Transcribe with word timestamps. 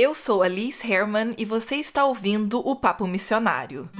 Eu 0.00 0.14
sou 0.14 0.44
a 0.44 0.48
Liz 0.48 0.84
Herman 0.84 1.34
e 1.36 1.44
você 1.44 1.74
está 1.74 2.04
ouvindo 2.04 2.60
o 2.64 2.76
Papo 2.76 3.04
Missionário. 3.04 3.90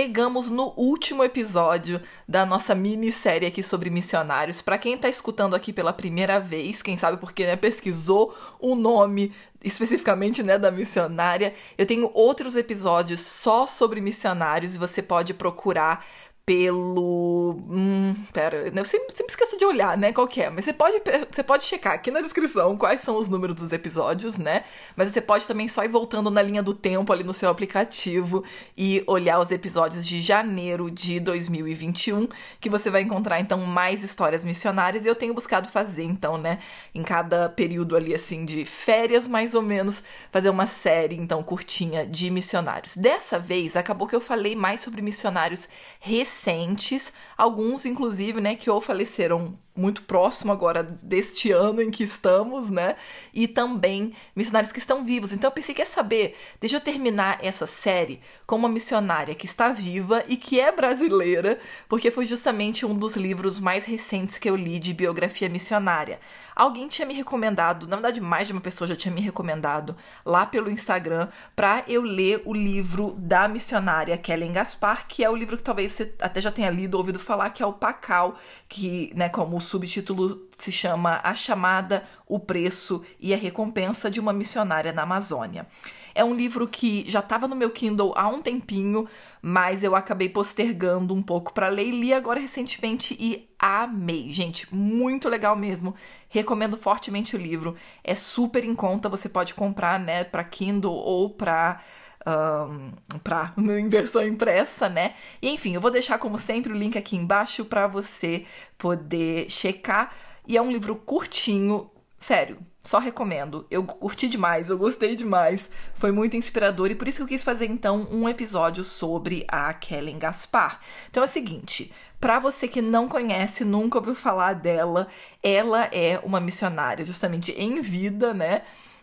Chegamos 0.00 0.48
no 0.48 0.72
último 0.78 1.22
episódio 1.22 2.00
da 2.26 2.46
nossa 2.46 2.74
minissérie 2.74 3.46
aqui 3.46 3.62
sobre 3.62 3.90
missionários. 3.90 4.62
Para 4.62 4.78
quem 4.78 4.96
tá 4.96 5.10
escutando 5.10 5.54
aqui 5.54 5.74
pela 5.74 5.92
primeira 5.92 6.40
vez, 6.40 6.80
quem 6.80 6.96
sabe 6.96 7.18
porque 7.18 7.44
né, 7.44 7.54
pesquisou 7.54 8.34
o 8.58 8.74
nome 8.74 9.30
especificamente 9.62 10.42
né, 10.42 10.56
da 10.56 10.70
missionária, 10.70 11.54
eu 11.76 11.84
tenho 11.84 12.10
outros 12.14 12.56
episódios 12.56 13.20
só 13.20 13.66
sobre 13.66 14.00
missionários 14.00 14.74
e 14.74 14.78
você 14.78 15.02
pode 15.02 15.34
procurar 15.34 16.02
pelo. 16.50 17.62
Hum, 17.70 18.12
pera, 18.32 18.56
eu 18.74 18.84
sempre, 18.84 19.14
sempre 19.14 19.26
esqueço 19.28 19.56
de 19.56 19.64
olhar, 19.64 19.96
né? 19.96 20.12
Qual 20.12 20.26
que 20.26 20.42
é. 20.42 20.50
Mas 20.50 20.64
você 20.64 20.72
pode, 20.72 21.00
você 21.30 21.44
pode 21.44 21.64
checar 21.64 21.92
aqui 21.92 22.10
na 22.10 22.20
descrição 22.20 22.76
quais 22.76 23.02
são 23.02 23.16
os 23.16 23.28
números 23.28 23.54
dos 23.54 23.72
episódios, 23.72 24.36
né? 24.36 24.64
Mas 24.96 25.12
você 25.12 25.20
pode 25.20 25.46
também 25.46 25.68
só 25.68 25.84
ir 25.84 25.88
voltando 25.88 26.28
na 26.28 26.42
linha 26.42 26.60
do 26.60 26.74
tempo 26.74 27.12
ali 27.12 27.22
no 27.22 27.32
seu 27.32 27.48
aplicativo 27.48 28.42
e 28.76 29.00
olhar 29.06 29.38
os 29.38 29.52
episódios 29.52 30.04
de 30.04 30.20
janeiro 30.20 30.90
de 30.90 31.20
2021, 31.20 32.26
que 32.60 32.68
você 32.68 32.90
vai 32.90 33.02
encontrar 33.02 33.38
então 33.38 33.58
mais 33.60 34.02
histórias 34.02 34.44
missionárias. 34.44 35.04
E 35.04 35.08
eu 35.08 35.14
tenho 35.14 35.32
buscado 35.32 35.68
fazer, 35.68 36.02
então, 36.02 36.36
né? 36.36 36.58
Em 36.92 37.04
cada 37.04 37.48
período 37.48 37.94
ali, 37.94 38.12
assim, 38.12 38.44
de 38.44 38.64
férias, 38.64 39.28
mais 39.28 39.54
ou 39.54 39.62
menos, 39.62 40.02
fazer 40.32 40.50
uma 40.50 40.66
série, 40.66 41.14
então, 41.14 41.44
curtinha 41.44 42.04
de 42.04 42.28
missionários. 42.28 42.96
Dessa 42.96 43.38
vez, 43.38 43.76
acabou 43.76 44.08
que 44.08 44.16
eu 44.16 44.20
falei 44.20 44.56
mais 44.56 44.80
sobre 44.80 45.00
missionários 45.00 45.68
recentes 46.00 46.39
recentes, 46.40 47.12
alguns 47.36 47.84
inclusive, 47.84 48.40
né, 48.40 48.56
que 48.56 48.70
ou 48.70 48.80
faleceram 48.80 49.58
muito 49.74 50.02
próximo 50.02 50.52
agora 50.52 50.82
deste 50.82 51.52
ano 51.52 51.80
em 51.80 51.90
que 51.90 52.02
estamos, 52.02 52.70
né? 52.70 52.96
E 53.32 53.46
também 53.46 54.12
missionários 54.34 54.72
que 54.72 54.78
estão 54.78 55.04
vivos. 55.04 55.32
Então 55.32 55.48
eu 55.48 55.52
pensei, 55.52 55.74
quer 55.74 55.86
saber? 55.86 56.36
Deixa 56.60 56.76
eu 56.76 56.80
terminar 56.80 57.38
essa 57.42 57.66
série 57.66 58.20
com 58.46 58.56
uma 58.56 58.68
missionária 58.68 59.34
que 59.34 59.46
está 59.46 59.68
viva 59.68 60.24
e 60.28 60.36
que 60.36 60.60
é 60.60 60.72
brasileira, 60.72 61.58
porque 61.88 62.10
foi 62.10 62.26
justamente 62.26 62.84
um 62.84 62.94
dos 62.94 63.16
livros 63.16 63.60
mais 63.60 63.84
recentes 63.84 64.38
que 64.38 64.50
eu 64.50 64.56
li 64.56 64.78
de 64.78 64.92
biografia 64.92 65.48
missionária. 65.48 66.20
Alguém 66.54 66.88
tinha 66.88 67.06
me 67.06 67.14
recomendado, 67.14 67.86
na 67.86 67.96
verdade, 67.96 68.20
mais 68.20 68.46
de 68.46 68.52
uma 68.52 68.60
pessoa 68.60 68.86
já 68.86 68.94
tinha 68.94 69.14
me 69.14 69.22
recomendado 69.22 69.96
lá 70.26 70.44
pelo 70.44 70.70
Instagram 70.70 71.28
para 71.56 71.84
eu 71.88 72.02
ler 72.02 72.42
o 72.44 72.52
livro 72.52 73.14
da 73.16 73.48
missionária 73.48 74.18
Kellen 74.18 74.52
Gaspar, 74.52 75.06
que 75.06 75.24
é 75.24 75.30
o 75.30 75.36
livro 75.36 75.56
que 75.56 75.62
talvez 75.62 75.92
você 75.92 76.14
até 76.20 76.38
já 76.38 76.52
tenha 76.52 76.68
lido 76.68 76.94
ou 76.94 77.00
ouvido 77.00 77.18
falar, 77.18 77.48
que 77.48 77.62
é 77.62 77.66
o 77.66 77.72
Pacal, 77.72 78.36
que, 78.68 79.10
né, 79.14 79.30
como 79.30 79.56
o 79.56 79.60
subtítulo 79.70 80.48
se 80.58 80.72
chama 80.72 81.20
A 81.22 81.32
Chamada, 81.32 82.04
o 82.26 82.40
Preço 82.40 83.04
e 83.20 83.32
a 83.32 83.36
Recompensa 83.36 84.10
de 84.10 84.18
uma 84.18 84.32
Missionária 84.32 84.92
na 84.92 85.02
Amazônia. 85.02 85.66
É 86.12 86.24
um 86.24 86.34
livro 86.34 86.66
que 86.66 87.08
já 87.08 87.20
estava 87.20 87.46
no 87.46 87.54
meu 87.54 87.70
Kindle 87.70 88.12
há 88.16 88.26
um 88.26 88.42
tempinho, 88.42 89.08
mas 89.40 89.84
eu 89.84 89.94
acabei 89.94 90.28
postergando 90.28 91.14
um 91.14 91.22
pouco 91.22 91.52
para 91.52 91.68
ler 91.68 91.86
e 91.86 91.92
li 91.92 92.12
agora 92.12 92.40
recentemente 92.40 93.16
e 93.18 93.48
amei. 93.56 94.28
Gente, 94.30 94.74
muito 94.74 95.28
legal 95.28 95.54
mesmo. 95.54 95.94
Recomendo 96.28 96.76
fortemente 96.76 97.36
o 97.36 97.38
livro. 97.38 97.76
É 98.02 98.16
super 98.16 98.64
em 98.64 98.74
conta, 98.74 99.08
você 99.08 99.28
pode 99.28 99.54
comprar, 99.54 100.00
né, 100.00 100.24
para 100.24 100.42
Kindle 100.42 100.92
ou 100.92 101.30
para 101.30 101.80
um, 102.26 102.92
para 103.22 103.52
versão 103.88 104.22
impressa, 104.22 104.88
né? 104.88 105.14
E 105.40 105.48
enfim, 105.48 105.74
eu 105.74 105.80
vou 105.80 105.90
deixar 105.90 106.18
como 106.18 106.38
sempre 106.38 106.72
o 106.72 106.76
link 106.76 106.96
aqui 106.98 107.16
embaixo 107.16 107.64
para 107.64 107.86
você 107.86 108.44
poder 108.78 109.50
checar. 109.50 110.14
E 110.46 110.56
é 110.56 110.62
um 110.62 110.70
livro 110.70 110.96
curtinho, 110.96 111.90
sério, 112.18 112.58
só 112.82 112.98
recomendo. 112.98 113.66
Eu 113.70 113.84
curti 113.84 114.28
demais, 114.28 114.70
eu 114.70 114.78
gostei 114.78 115.14
demais. 115.14 115.70
Foi 115.94 116.10
muito 116.10 116.36
inspirador 116.36 116.90
e 116.90 116.94
por 116.94 117.06
isso 117.08 117.18
que 117.18 117.22
eu 117.22 117.28
quis 117.28 117.44
fazer 117.44 117.66
então 117.66 118.08
um 118.10 118.28
episódio 118.28 118.82
sobre 118.84 119.44
a 119.48 119.72
Kellen 119.74 120.18
Gaspar. 120.18 120.80
Então 121.08 121.22
é 121.22 121.26
o 121.26 121.28
seguinte, 121.28 121.92
para 122.20 122.38
você 122.38 122.66
que 122.66 122.82
não 122.82 123.08
conhece, 123.08 123.64
nunca 123.64 123.98
ouviu 123.98 124.14
falar 124.14 124.54
dela, 124.54 125.08
ela 125.42 125.84
é 125.92 126.20
uma 126.22 126.40
missionária 126.40 127.04
justamente 127.04 127.52
em 127.52 127.80
vida, 127.80 128.34
né? 128.34 128.62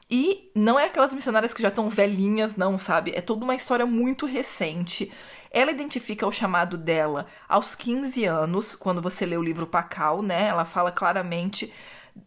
E 0.09 0.49
não 0.55 0.79
é 0.79 0.85
aquelas 0.85 1.13
missionárias 1.13 1.53
que 1.53 1.61
já 1.61 1.67
estão 1.67 1.89
velhinhas, 1.89 2.55
não, 2.55 2.77
sabe? 2.77 3.11
É 3.13 3.21
toda 3.21 3.43
uma 3.43 3.55
história 3.55 3.85
muito 3.85 4.25
recente. 4.25 5.11
Ela 5.51 5.71
identifica 5.71 6.25
o 6.25 6.31
chamado 6.31 6.77
dela 6.77 7.27
aos 7.47 7.75
15 7.75 8.23
anos, 8.25 8.75
quando 8.75 9.01
você 9.01 9.25
lê 9.25 9.35
o 9.35 9.43
livro 9.43 9.67
Pacal, 9.67 10.21
né? 10.21 10.47
Ela 10.47 10.63
fala 10.63 10.91
claramente 10.91 11.73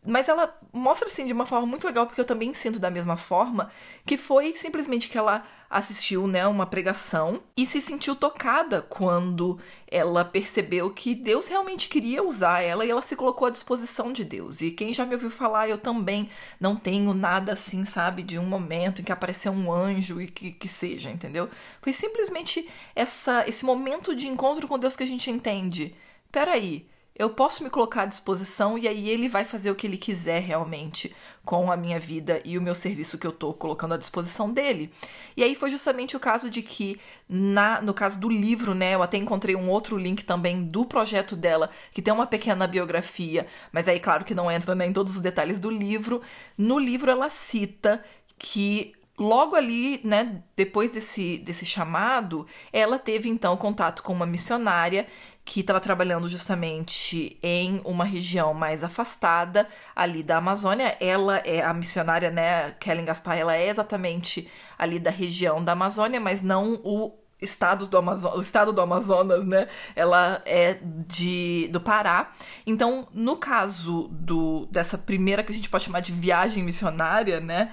mas 0.05 0.29
ela 0.29 0.57
mostra 0.73 1.09
assim 1.09 1.27
de 1.27 1.33
uma 1.33 1.47
forma 1.47 1.67
muito 1.67 1.87
legal, 1.87 2.07
porque 2.07 2.21
eu 2.21 2.25
também 2.25 2.53
sinto 2.55 2.79
da 2.79 2.91
mesma 2.91 3.17
forma, 3.17 3.71
que 4.05 4.17
foi 4.17 4.55
simplesmente 4.57 5.09
que 5.09 5.19
ela 5.19 5.45
assistiu, 5.71 6.27
né, 6.27 6.47
uma 6.49 6.67
pregação 6.67 7.41
e 7.57 7.65
se 7.65 7.81
sentiu 7.81 8.17
tocada 8.17 8.83
quando 8.83 9.57
ela 9.87 10.25
percebeu 10.25 10.91
que 10.91 11.15
Deus 11.15 11.47
realmente 11.47 11.89
queria 11.89 12.25
usar 12.25 12.61
ela 12.61 12.85
e 12.85 12.91
ela 12.91 13.03
se 13.03 13.15
colocou 13.15 13.47
à 13.47 13.51
disposição 13.51 14.13
de 14.13 14.25
Deus. 14.25 14.61
E 14.61 14.73
quem 14.73 14.93
já 14.93 15.07
me 15.07 15.15
ouviu 15.15 15.31
falar, 15.31 15.69
eu 15.69 15.79
também 15.79 16.29
não 16.59 16.75
tenho 16.75 17.15
nada 17.15 17.53
assim, 17.53 17.85
sabe, 17.85 18.25
de 18.25 18.37
um 18.37 18.45
momento 18.45 19.01
em 19.01 19.05
que 19.05 19.13
apareceu 19.13 19.53
um 19.53 19.73
anjo 19.73 20.21
e 20.21 20.27
que, 20.27 20.51
que 20.51 20.67
seja, 20.67 21.09
entendeu? 21.09 21.49
Foi 21.81 21.93
simplesmente 21.93 22.69
essa 22.95 23.45
esse 23.47 23.65
momento 23.65 24.15
de 24.15 24.27
encontro 24.27 24.67
com 24.67 24.79
Deus 24.79 24.97
que 24.97 25.05
a 25.05 25.07
gente 25.07 25.31
entende. 25.31 25.95
Peraí, 26.33 26.90
eu 27.21 27.29
posso 27.29 27.63
me 27.63 27.69
colocar 27.69 28.05
à 28.05 28.07
disposição 28.07 28.79
e 28.79 28.89
aí 28.89 29.11
ele 29.11 29.29
vai 29.29 29.45
fazer 29.45 29.71
o 29.71 29.75
que 29.75 29.87
ele 29.87 29.99
quiser 29.99 30.41
realmente 30.41 31.15
com 31.45 31.71
a 31.71 31.77
minha 31.77 32.01
vida 32.01 32.41
e 32.47 32.57
o 32.57 32.63
meu 32.63 32.75
serviço 32.75 33.19
que 33.19 33.27
eu 33.27 33.33
tô 33.33 33.53
colocando 33.53 33.93
à 33.93 33.99
disposição 33.99 34.51
dele. 34.51 34.91
E 35.37 35.45
aí 35.45 35.55
foi 35.55 35.71
justamente 35.71 36.17
o 36.17 36.21
caso 36.21 36.49
de 36.49 36.63
que, 36.63 36.99
na, 37.29 37.83
no 37.83 37.93
caso 37.93 38.19
do 38.19 38.27
livro, 38.27 38.75
né, 38.75 38.95
eu 38.95 39.03
até 39.03 39.19
encontrei 39.19 39.55
um 39.55 39.69
outro 39.69 39.99
link 39.99 40.25
também 40.25 40.65
do 40.65 40.87
projeto 40.87 41.37
dela, 41.37 41.69
que 41.93 42.01
tem 42.01 42.15
uma 42.15 42.27
pequena 42.27 42.67
biografia, 42.67 43.47
mas 43.71 43.87
aí, 43.87 44.01
claro 44.01 44.25
que 44.25 44.35
não 44.35 44.51
entra 44.51 44.75
né, 44.75 44.87
em 44.87 44.93
todos 44.95 45.15
os 45.15 45.21
detalhes 45.21 45.59
do 45.59 45.69
livro. 45.69 46.23
No 46.57 46.79
livro 46.79 47.11
ela 47.11 47.29
cita 47.29 48.03
que 48.39 48.95
logo 49.19 49.55
ali, 49.55 50.01
né, 50.03 50.43
depois 50.57 50.91
desse, 50.91 51.37
desse 51.37 51.67
chamado, 51.67 52.47
ela 52.73 52.99
teve 52.99 53.29
então 53.29 53.55
contato 53.59 54.03
com 54.03 54.15
uma 54.15 54.25
missionária 54.25 55.07
que 55.51 55.63
estava 55.63 55.81
trabalhando 55.81 56.29
justamente 56.29 57.37
em 57.43 57.81
uma 57.85 58.05
região 58.05 58.55
mais 58.55 58.85
afastada 58.85 59.67
ali 59.97 60.23
da 60.23 60.37
Amazônia. 60.37 60.97
Ela 61.01 61.39
é 61.39 61.61
a 61.61 61.75
missionária, 61.75 62.31
né, 62.31 62.71
Kellen 62.79 63.05
Gaspar, 63.05 63.37
ela 63.37 63.57
é 63.57 63.67
exatamente 63.67 64.49
ali 64.79 65.01
da 65.01 65.11
região 65.11 65.63
da 65.63 65.73
Amazônia, 65.73 66.21
mas 66.21 66.41
não 66.41 66.81
o 66.85 67.19
estados 67.43 67.89
do 67.89 67.99
Amazonas, 67.99 68.39
o 68.39 68.41
estado 68.41 68.73
do 68.73 68.81
Amazonas, 68.81 69.45
né? 69.45 69.67
Ela 69.97 70.41
é 70.47 70.79
de 71.09 71.69
do 71.73 71.81
Pará. 71.81 72.31
Então, 72.65 73.09
no 73.13 73.37
caso 73.37 74.07
do 74.13 74.67
dessa 74.67 74.97
primeira 74.97 75.43
que 75.43 75.51
a 75.51 75.55
gente 75.55 75.69
pode 75.69 75.83
chamar 75.83 76.01
de 76.01 76.13
viagem 76.13 76.63
missionária, 76.63 77.41
né? 77.41 77.73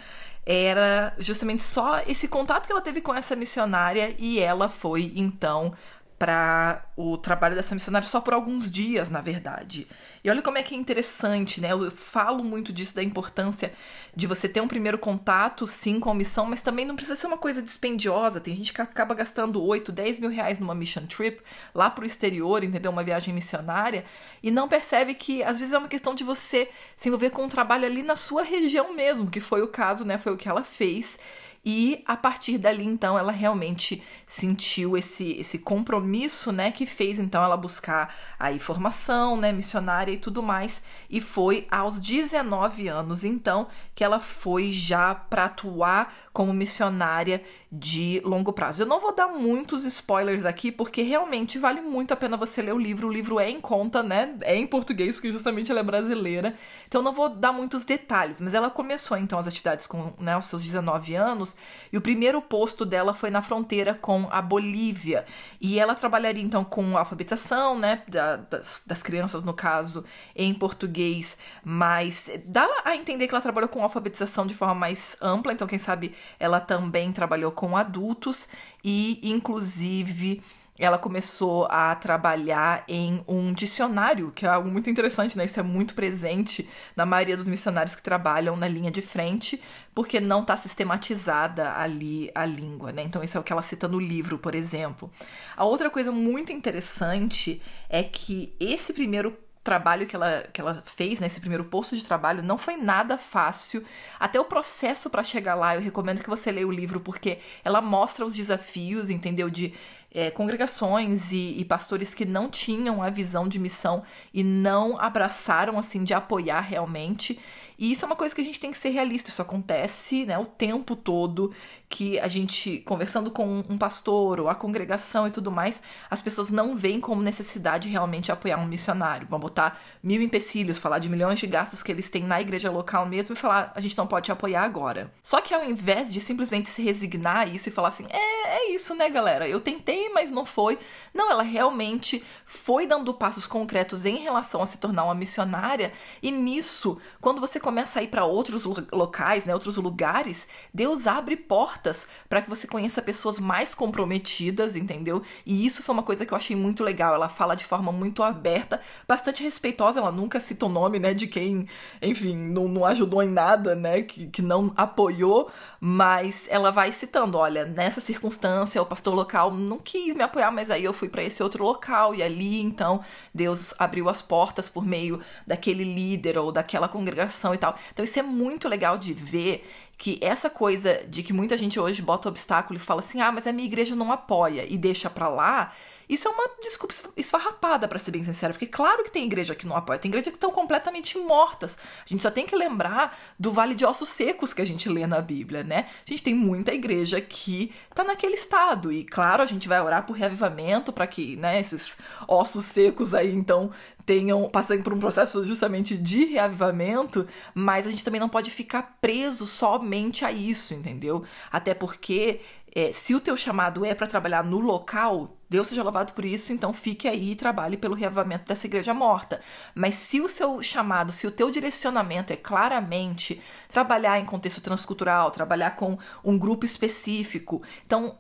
Era 0.49 1.13
justamente 1.19 1.61
só 1.61 2.01
esse 2.07 2.27
contato 2.27 2.65
que 2.65 2.71
ela 2.71 2.81
teve 2.81 3.01
com 3.01 3.13
essa 3.13 3.35
missionária 3.35 4.15
e 4.17 4.39
ela 4.39 4.69
foi 4.69 5.11
então 5.15 5.73
para 6.17 6.83
o 6.95 7.15
trabalho 7.15 7.55
dessa 7.55 7.75
missionária 7.75 8.07
só 8.07 8.19
por 8.19 8.33
alguns 8.33 8.71
dias, 8.71 9.07
na 9.09 9.21
verdade. 9.21 9.87
E 10.23 10.29
olha 10.29 10.41
como 10.41 10.57
é 10.57 10.63
que 10.63 10.73
é 10.73 10.77
interessante, 10.77 11.61
né? 11.61 11.71
Eu 11.71 11.91
falo 11.91 12.43
muito 12.43 12.73
disso, 12.73 12.95
da 12.95 13.03
importância 13.03 13.71
de 14.15 14.25
você 14.25 14.49
ter 14.49 14.59
um 14.59 14.67
primeiro 14.67 14.97
contato, 14.97 15.67
sim, 15.67 15.99
com 15.99 16.09
a 16.09 16.15
missão, 16.15 16.45
mas 16.45 16.61
também 16.61 16.85
não 16.85 16.95
precisa 16.95 17.15
ser 17.15 17.27
uma 17.27 17.37
coisa 17.37 17.61
dispendiosa. 17.61 18.41
Tem 18.41 18.55
gente 18.55 18.73
que 18.73 18.81
acaba 18.81 19.13
gastando 19.13 19.63
8, 19.63 19.91
10 19.91 20.19
mil 20.19 20.29
reais 20.31 20.57
numa 20.57 20.73
mission 20.73 21.05
trip 21.05 21.39
lá 21.73 21.87
pro 21.89 22.05
exterior, 22.05 22.63
entendeu? 22.63 22.91
Uma 22.91 23.03
viagem 23.03 23.31
missionária, 23.33 24.03
e 24.41 24.49
não 24.49 24.67
percebe 24.67 25.13
que 25.13 25.43
às 25.43 25.59
vezes 25.59 25.73
é 25.73 25.77
uma 25.77 25.87
questão 25.87 26.15
de 26.15 26.23
você 26.23 26.69
se 26.95 27.09
envolver 27.09 27.29
com 27.29 27.43
um 27.43 27.49
trabalho 27.49 27.85
ali 27.85 28.01
na 28.01 28.15
sua 28.15 28.41
região 28.41 28.95
mesmo, 28.95 29.29
que 29.29 29.39
foi 29.39 29.61
o 29.61 29.67
caso, 29.67 30.03
né? 30.03 30.17
Foi 30.17 30.33
o 30.33 30.37
que 30.37 30.49
ela 30.49 30.63
fez. 30.63 31.19
E 31.65 32.01
a 32.05 32.15
partir 32.15 32.57
dali, 32.57 32.85
então, 32.85 33.17
ela 33.17 33.31
realmente 33.31 34.01
sentiu 34.25 34.97
esse, 34.97 35.31
esse 35.33 35.59
compromisso, 35.59 36.51
né, 36.51 36.71
que 36.71 36.85
fez 36.85 37.19
então 37.19 37.43
ela 37.43 37.57
buscar 37.57 38.15
a 38.39 38.51
informação, 38.51 39.35
né, 39.35 39.51
missionária 39.51 40.11
e 40.11 40.17
tudo 40.17 40.41
mais. 40.41 40.83
E 41.09 41.19
foi 41.19 41.67
aos 41.69 42.01
19 42.01 42.87
anos, 42.87 43.23
então, 43.23 43.67
que 43.93 44.03
ela 44.03 44.19
foi 44.19 44.71
já 44.71 45.13
para 45.13 45.45
atuar 45.45 46.13
como 46.31 46.53
missionária 46.53 47.43
de 47.69 48.21
longo 48.23 48.53
prazo. 48.53 48.81
Eu 48.81 48.85
não 48.85 48.99
vou 48.99 49.13
dar 49.13 49.27
muitos 49.27 49.83
spoilers 49.83 50.45
aqui, 50.45 50.71
porque 50.71 51.01
realmente 51.01 51.59
vale 51.59 51.81
muito 51.81 52.13
a 52.13 52.15
pena 52.15 52.37
você 52.37 52.61
ler 52.61 52.73
o 52.73 52.77
livro. 52.77 53.07
O 53.07 53.11
livro 53.11 53.39
é 53.39 53.49
em 53.49 53.59
conta, 53.59 54.01
né? 54.01 54.35
É 54.41 54.55
em 54.55 54.65
português, 54.65 55.15
porque 55.15 55.31
justamente 55.31 55.69
ela 55.69 55.81
é 55.81 55.83
brasileira. 55.83 56.55
Então 56.87 57.01
eu 57.01 57.03
não 57.03 57.11
vou 57.11 57.27
dar 57.27 57.51
muitos 57.51 57.83
detalhes, 57.83 58.39
mas 58.39 58.53
ela 58.53 58.69
começou 58.69 59.17
então 59.17 59.37
as 59.37 59.47
atividades 59.47 59.85
com 59.85 60.13
né, 60.17 60.37
os 60.37 60.45
seus 60.45 60.63
19 60.63 61.15
anos, 61.15 61.57
e 61.91 61.97
o 61.97 62.01
primeiro 62.01 62.41
posto 62.41 62.85
dela 62.85 63.13
foi 63.13 63.29
na 63.29 63.41
fronteira 63.41 63.93
com 63.93 64.27
a 64.31 64.41
Bolívia. 64.41 65.25
E 65.59 65.77
ela 65.77 65.93
trabalharia 65.93 66.43
então 66.43 66.63
com 66.63 66.97
alfabetização, 66.97 67.77
né? 67.77 68.03
Da, 68.07 68.37
das, 68.37 68.83
das 68.85 69.03
crianças, 69.03 69.43
no 69.43 69.53
caso, 69.53 70.05
em 70.33 70.53
português, 70.53 71.37
mas 71.65 72.29
dá 72.45 72.67
a 72.85 72.95
entender 72.95 73.27
que 73.27 73.33
ela 73.33 73.41
trabalhou 73.41 73.67
com 73.67 73.83
alfabetização 73.83 74.47
de 74.47 74.53
forma 74.53 74.75
mais 74.75 75.17
ampla, 75.21 75.51
então 75.51 75.67
quem 75.67 75.79
sabe 75.79 76.15
ela 76.39 76.61
também 76.61 77.11
trabalhou 77.11 77.51
com 77.57 77.75
adultos 77.75 78.49
e, 78.83 79.19
inclusive, 79.23 80.43
ela 80.77 80.99
começou 80.99 81.65
a 81.71 81.95
trabalhar 81.95 82.83
em 82.87 83.23
um 83.27 83.51
dicionário, 83.51 84.31
que 84.31 84.45
é 84.45 84.49
algo 84.49 84.69
muito 84.69 84.91
interessante, 84.91 85.35
né? 85.35 85.43
Isso 85.45 85.59
é 85.59 85.63
muito 85.63 85.95
presente 85.95 86.69
na 86.95 87.03
maioria 87.03 87.35
dos 87.35 87.47
missionários 87.47 87.95
que 87.95 88.03
trabalham 88.03 88.55
na 88.55 88.67
linha 88.67 88.91
de 88.91 89.01
frente, 89.01 89.59
porque 89.95 90.19
não 90.19 90.41
está 90.41 90.55
sistematizada 90.55 91.75
ali 91.75 92.29
a 92.35 92.45
língua, 92.45 92.91
né? 92.91 93.01
Então, 93.01 93.23
isso 93.23 93.35
é 93.35 93.39
o 93.39 93.43
que 93.43 93.51
ela 93.51 93.63
cita 93.63 93.87
no 93.87 93.99
livro, 93.99 94.37
por 94.37 94.53
exemplo. 94.53 95.11
A 95.55 95.65
outra 95.65 95.89
coisa 95.89 96.11
muito 96.11 96.51
interessante 96.53 97.59
é 97.89 98.03
que 98.03 98.55
esse 98.59 98.93
primeiro 98.93 99.35
trabalho 99.67 100.07
que 100.07 100.15
ela, 100.15 100.47
que 100.53 100.61
ela 100.61 100.81
fez, 100.81 101.19
nesse 101.19 101.35
né, 101.35 101.41
primeiro 101.41 101.65
posto 101.65 101.97
de 101.97 102.05
trabalho, 102.05 102.41
não 102.41 102.57
foi 102.57 102.77
nada 102.77 103.17
fácil. 103.17 103.83
Até 104.17 104.39
o 104.39 104.45
processo 104.45 105.09
para 105.09 105.21
chegar 105.23 105.55
lá, 105.55 105.75
eu 105.75 105.81
recomendo 105.81 106.23
que 106.23 106.29
você 106.29 106.49
leia 106.53 106.65
o 106.65 106.71
livro, 106.71 107.01
porque 107.01 107.39
ela 107.65 107.81
mostra 107.81 108.25
os 108.25 108.33
desafios, 108.33 109.09
entendeu? 109.09 109.49
De 109.49 109.73
é, 110.13 110.31
congregações 110.31 111.31
e, 111.31 111.59
e, 111.59 111.65
pastores 111.65 112.13
que 112.13 112.25
não 112.25 112.49
tinham 112.49 113.03
a 113.03 113.09
visão 113.09 113.47
de 113.47 113.59
missão 113.59 114.03
e 114.33 114.43
não 114.43 114.99
abraçaram, 114.99 115.77
assim, 115.77 116.03
de 116.03 116.13
apoiar 116.13 116.61
realmente. 116.61 117.39
E 117.77 117.91
isso 117.91 118.03
é 118.03 118.07
uma 118.07 118.15
coisa 118.15 118.33
que 118.33 118.41
a 118.41 118.43
gente 118.43 118.59
tem 118.59 118.71
que 118.71 118.77
ser 118.77 118.89
realista. 118.89 119.29
Isso 119.29 119.41
acontece, 119.41 120.25
né, 120.25 120.37
o 120.37 120.47
tempo 120.47 120.95
todo 120.95 121.53
que 121.89 122.19
a 122.19 122.27
gente, 122.27 122.79
conversando 122.79 123.31
com 123.31 123.63
um 123.69 123.77
pastor 123.77 124.39
ou 124.39 124.49
a 124.49 124.55
congregação 124.55 125.27
e 125.27 125.31
tudo 125.31 125.51
mais, 125.51 125.81
as 126.09 126.21
pessoas 126.21 126.49
não 126.49 126.75
veem 126.75 126.99
como 126.99 127.21
necessidade 127.21 127.87
realmente 127.87 128.31
apoiar 128.31 128.57
um 128.57 128.65
missionário. 128.65 129.27
Vão 129.27 129.39
botar 129.39 129.79
mil 130.01 130.21
empecilhos, 130.21 130.77
falar 130.79 130.99
de 130.99 131.07
milhões 131.07 131.39
de 131.39 131.47
gastos 131.47 131.83
que 131.83 131.91
eles 131.91 132.09
têm 132.09 132.23
na 132.23 132.41
igreja 132.41 132.71
local 132.71 133.05
mesmo 133.05 133.33
e 133.33 133.37
falar, 133.37 133.71
a 133.75 133.79
gente 133.79 133.97
não 133.97 134.07
pode 134.07 134.25
te 134.25 134.31
apoiar 134.31 134.63
agora. 134.63 135.11
Só 135.21 135.39
que 135.39 135.53
ao 135.53 135.63
invés 135.63 136.11
de 136.11 136.19
simplesmente 136.19 136.69
se 136.69 136.81
resignar 136.81 137.37
a 137.37 137.45
isso 137.45 137.69
e 137.69 137.71
falar 137.71 137.89
assim, 137.89 138.07
é, 138.09 138.57
é 138.57 138.71
isso, 138.71 138.95
né, 138.95 139.09
galera? 139.09 139.47
Eu 139.47 139.61
tentei, 139.61 139.96
mas 140.13 140.31
não 140.31 140.45
foi. 140.45 140.79
Não, 141.13 141.29
ela 141.31 141.43
realmente 141.43 142.23
foi 142.45 142.85
dando 142.85 143.13
passos 143.13 143.47
concretos 143.47 144.05
em 144.05 144.17
relação 144.17 144.61
a 144.61 144.65
se 144.65 144.77
tornar 144.77 145.03
uma 145.03 145.15
missionária. 145.15 145.91
E 146.21 146.31
nisso, 146.31 146.97
quando 147.19 147.41
você 147.41 147.59
começa 147.59 147.99
a 147.99 148.03
ir 148.03 148.07
para 148.07 148.25
outros 148.25 148.65
locais, 148.91 149.45
né, 149.45 149.53
outros 149.53 149.77
lugares, 149.77 150.47
Deus 150.73 151.07
abre 151.07 151.35
portas 151.35 152.07
para 152.29 152.41
que 152.41 152.49
você 152.49 152.67
conheça 152.67 153.01
pessoas 153.01 153.39
mais 153.39 153.73
comprometidas, 153.75 154.75
entendeu? 154.75 155.21
E 155.45 155.65
isso 155.65 155.83
foi 155.83 155.93
uma 155.93 156.03
coisa 156.03 156.25
que 156.25 156.33
eu 156.33 156.37
achei 156.37 156.55
muito 156.55 156.83
legal. 156.83 157.13
Ela 157.13 157.29
fala 157.29 157.55
de 157.55 157.65
forma 157.65 157.91
muito 157.91 158.23
aberta, 158.23 158.81
bastante 159.07 159.43
respeitosa. 159.43 159.99
Ela 159.99 160.11
nunca 160.11 160.39
cita 160.39 160.65
o 160.65 160.69
nome, 160.69 160.99
né, 160.99 161.13
de 161.13 161.27
quem, 161.27 161.67
enfim, 162.01 162.35
não, 162.37 162.67
não 162.67 162.85
ajudou 162.85 163.21
em 163.21 163.29
nada, 163.29 163.75
né, 163.75 164.01
que, 164.01 164.27
que 164.27 164.41
não 164.41 164.73
apoiou, 164.75 165.49
mas 165.79 166.47
ela 166.49 166.71
vai 166.71 166.91
citando: 166.91 167.37
olha, 167.37 167.65
nessa 167.65 168.01
circunstância, 168.01 168.81
o 168.81 168.85
pastor 168.85 169.13
local 169.13 169.51
não 169.51 169.77
quis 169.87 170.15
me 170.15 170.23
apoiar, 170.23 170.51
mas 170.51 170.69
aí 170.69 170.83
eu 170.83 170.93
fui 170.93 171.07
para 171.07 171.23
esse 171.23 171.41
outro 171.41 171.63
local 171.63 172.13
e 172.13 172.21
ali, 172.21 172.61
então, 172.61 173.01
Deus 173.33 173.73
abriu 173.79 174.09
as 174.09 174.21
portas 174.21 174.67
por 174.67 174.85
meio 174.85 175.21
daquele 175.45 175.85
líder 175.85 176.37
ou 176.37 176.51
daquela 176.51 176.89
congregação 176.89 177.53
e 177.53 177.57
tal. 177.57 177.73
Então 177.93 178.03
isso 178.03 178.19
é 178.19 178.21
muito 178.21 178.67
legal 178.67 178.97
de 178.97 179.13
ver 179.13 179.65
que 179.97 180.19
essa 180.21 180.49
coisa 180.49 181.03
de 181.07 181.23
que 181.23 181.33
muita 181.33 181.57
gente 181.57 181.79
hoje 181.79 182.01
bota 182.01 182.29
obstáculo 182.29 182.77
e 182.77 182.81
fala 182.81 182.99
assim: 182.99 183.21
"Ah, 183.21 183.31
mas 183.31 183.47
a 183.47 183.51
minha 183.51 183.67
igreja 183.67 183.95
não 183.95 184.11
apoia" 184.11 184.65
e 184.67 184.77
deixa 184.77 185.09
para 185.09 185.27
lá, 185.27 185.73
isso 186.09 186.27
é 186.27 186.31
uma 186.31 186.49
desculpa 186.61 186.93
esfarrapada, 187.17 187.87
para 187.87 187.99
ser 187.99 188.11
bem 188.11 188.23
sincera, 188.23 188.53
porque 188.53 188.65
claro 188.65 189.03
que 189.03 189.11
tem 189.11 189.25
igreja 189.25 189.53
que 189.53 189.67
não 189.67 189.75
apoia, 189.75 189.99
tem 189.99 190.07
igreja 190.09 190.31
que 190.31 190.37
estão 190.37 190.51
completamente 190.51 191.17
mortas. 191.17 191.77
A 192.05 192.07
gente 192.07 192.21
só 192.21 192.31
tem 192.31 192.45
que 192.45 192.55
lembrar 192.55 193.17
do 193.37 193.51
vale 193.51 193.75
de 193.75 193.85
ossos 193.85 194.07
secos 194.09 194.53
que 194.53 194.61
a 194.61 194.65
gente 194.65 194.87
lê 194.87 195.05
na 195.05 195.19
Bíblia, 195.21 195.63
né? 195.63 195.87
A 196.05 196.09
gente 196.09 196.23
tem 196.23 196.33
muita 196.33 196.73
igreja 196.73 197.19
que 197.19 197.73
tá 197.93 198.03
naquele 198.05 198.35
estado 198.35 198.91
e 198.91 199.03
claro, 199.03 199.43
a 199.43 199.45
gente 199.45 199.67
vai 199.67 199.81
orar 199.81 200.05
por 200.05 200.13
reavivamento 200.13 200.93
para 200.93 201.07
que, 201.07 201.35
né, 201.35 201.59
esses 201.59 201.97
ossos 202.27 202.63
secos 202.65 203.13
aí 203.13 203.33
então 203.33 203.71
tenham 204.07 204.49
passando 204.49 204.81
por 204.83 204.93
um 204.93 204.99
processo 204.99 205.43
justamente 205.43 205.97
de 205.97 206.23
reavivamento, 206.23 207.27
mas 207.53 207.85
a 207.85 207.89
gente 207.89 208.05
também 208.05 208.21
não 208.21 208.29
pode 208.29 208.49
ficar 208.49 208.97
preso 209.01 209.45
somente 209.45 210.23
a 210.23 210.31
isso, 210.31 210.73
entendeu? 210.73 211.25
Até 211.51 211.73
porque 211.73 212.39
é, 212.73 212.93
se 212.93 213.13
o 213.13 213.19
teu 213.19 213.35
chamado 213.35 213.83
é 213.83 213.93
para 213.93 214.07
trabalhar 214.07 214.45
no 214.45 214.59
local, 214.59 215.35
Deus 215.49 215.67
seja 215.67 215.83
louvado 215.83 216.13
por 216.13 216.23
isso, 216.23 216.53
então 216.53 216.71
fique 216.71 217.05
aí 217.05 217.31
e 217.31 217.35
trabalhe 217.35 217.75
pelo 217.75 217.95
reavamento 217.95 218.45
dessa 218.47 218.65
igreja 218.65 218.93
morta. 218.93 219.41
Mas 219.75 219.95
se 219.95 220.21
o 220.21 220.29
seu 220.29 220.63
chamado, 220.63 221.11
se 221.11 221.27
o 221.27 221.31
teu 221.31 221.51
direcionamento 221.51 222.31
é 222.31 222.37
claramente 222.37 223.41
trabalhar 223.67 224.17
em 224.21 224.25
contexto 224.25 224.61
transcultural, 224.61 225.31
trabalhar 225.31 225.71
com 225.71 225.97
um 226.23 226.37
grupo 226.37 226.65
específico, 226.65 227.61
então 227.85 228.15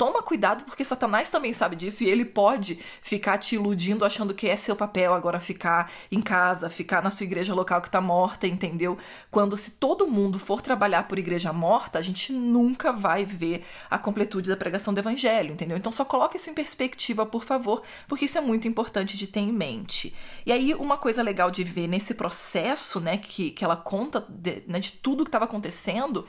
toma 0.00 0.22
cuidado 0.22 0.64
porque 0.64 0.82
Satanás 0.82 1.28
também 1.28 1.52
sabe 1.52 1.76
disso 1.76 2.02
e 2.02 2.08
ele 2.08 2.24
pode 2.24 2.78
ficar 3.02 3.36
te 3.36 3.56
iludindo 3.56 4.02
achando 4.02 4.32
que 4.32 4.48
é 4.48 4.56
seu 4.56 4.74
papel 4.74 5.12
agora 5.12 5.38
ficar 5.38 5.92
em 6.10 6.22
casa, 6.22 6.70
ficar 6.70 7.02
na 7.02 7.10
sua 7.10 7.24
igreja 7.24 7.52
local 7.52 7.82
que 7.82 7.90
tá 7.90 8.00
morta, 8.00 8.46
entendeu? 8.46 8.96
Quando 9.30 9.58
se 9.58 9.72
todo 9.72 10.06
mundo 10.06 10.38
for 10.38 10.62
trabalhar 10.62 11.06
por 11.06 11.18
igreja 11.18 11.52
morta, 11.52 11.98
a 11.98 12.02
gente 12.02 12.32
nunca 12.32 12.94
vai 12.94 13.26
ver 13.26 13.62
a 13.90 13.98
completude 13.98 14.48
da 14.48 14.56
pregação 14.56 14.94
do 14.94 15.00
evangelho, 15.00 15.52
entendeu? 15.52 15.76
Então 15.76 15.92
só 15.92 16.02
coloque 16.02 16.38
isso 16.38 16.48
em 16.48 16.54
perspectiva, 16.54 17.26
por 17.26 17.44
favor, 17.44 17.82
porque 18.08 18.24
isso 18.24 18.38
é 18.38 18.40
muito 18.40 18.66
importante 18.66 19.18
de 19.18 19.26
ter 19.26 19.40
em 19.40 19.52
mente. 19.52 20.14
E 20.46 20.50
aí 20.50 20.72
uma 20.72 20.96
coisa 20.96 21.22
legal 21.22 21.50
de 21.50 21.62
ver 21.62 21.88
nesse 21.88 22.14
processo, 22.14 23.00
né, 23.00 23.18
que, 23.18 23.50
que 23.50 23.62
ela 23.62 23.76
conta 23.76 24.24
de, 24.30 24.62
né, 24.66 24.80
de 24.80 24.92
tudo 24.92 25.24
que 25.24 25.28
estava 25.28 25.44
acontecendo, 25.44 26.26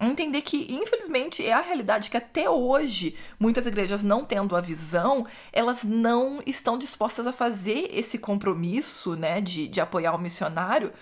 entender 0.00 0.42
que, 0.42 0.72
infelizmente, 0.72 1.44
é 1.44 1.52
a 1.52 1.60
realidade 1.60 2.10
que 2.10 2.16
até 2.16 2.48
hoje, 2.48 3.16
muitas 3.38 3.66
igrejas 3.66 4.02
não 4.02 4.24
tendo 4.24 4.54
a 4.54 4.60
visão, 4.60 5.26
elas 5.52 5.82
não 5.82 6.40
estão 6.46 6.78
dispostas 6.78 7.26
a 7.26 7.32
fazer 7.32 7.88
esse 7.92 8.18
compromisso, 8.18 9.16
né, 9.16 9.40
de, 9.40 9.66
de 9.68 9.80
apoiar 9.80 10.14
o 10.14 10.18
missionário, 10.18 10.92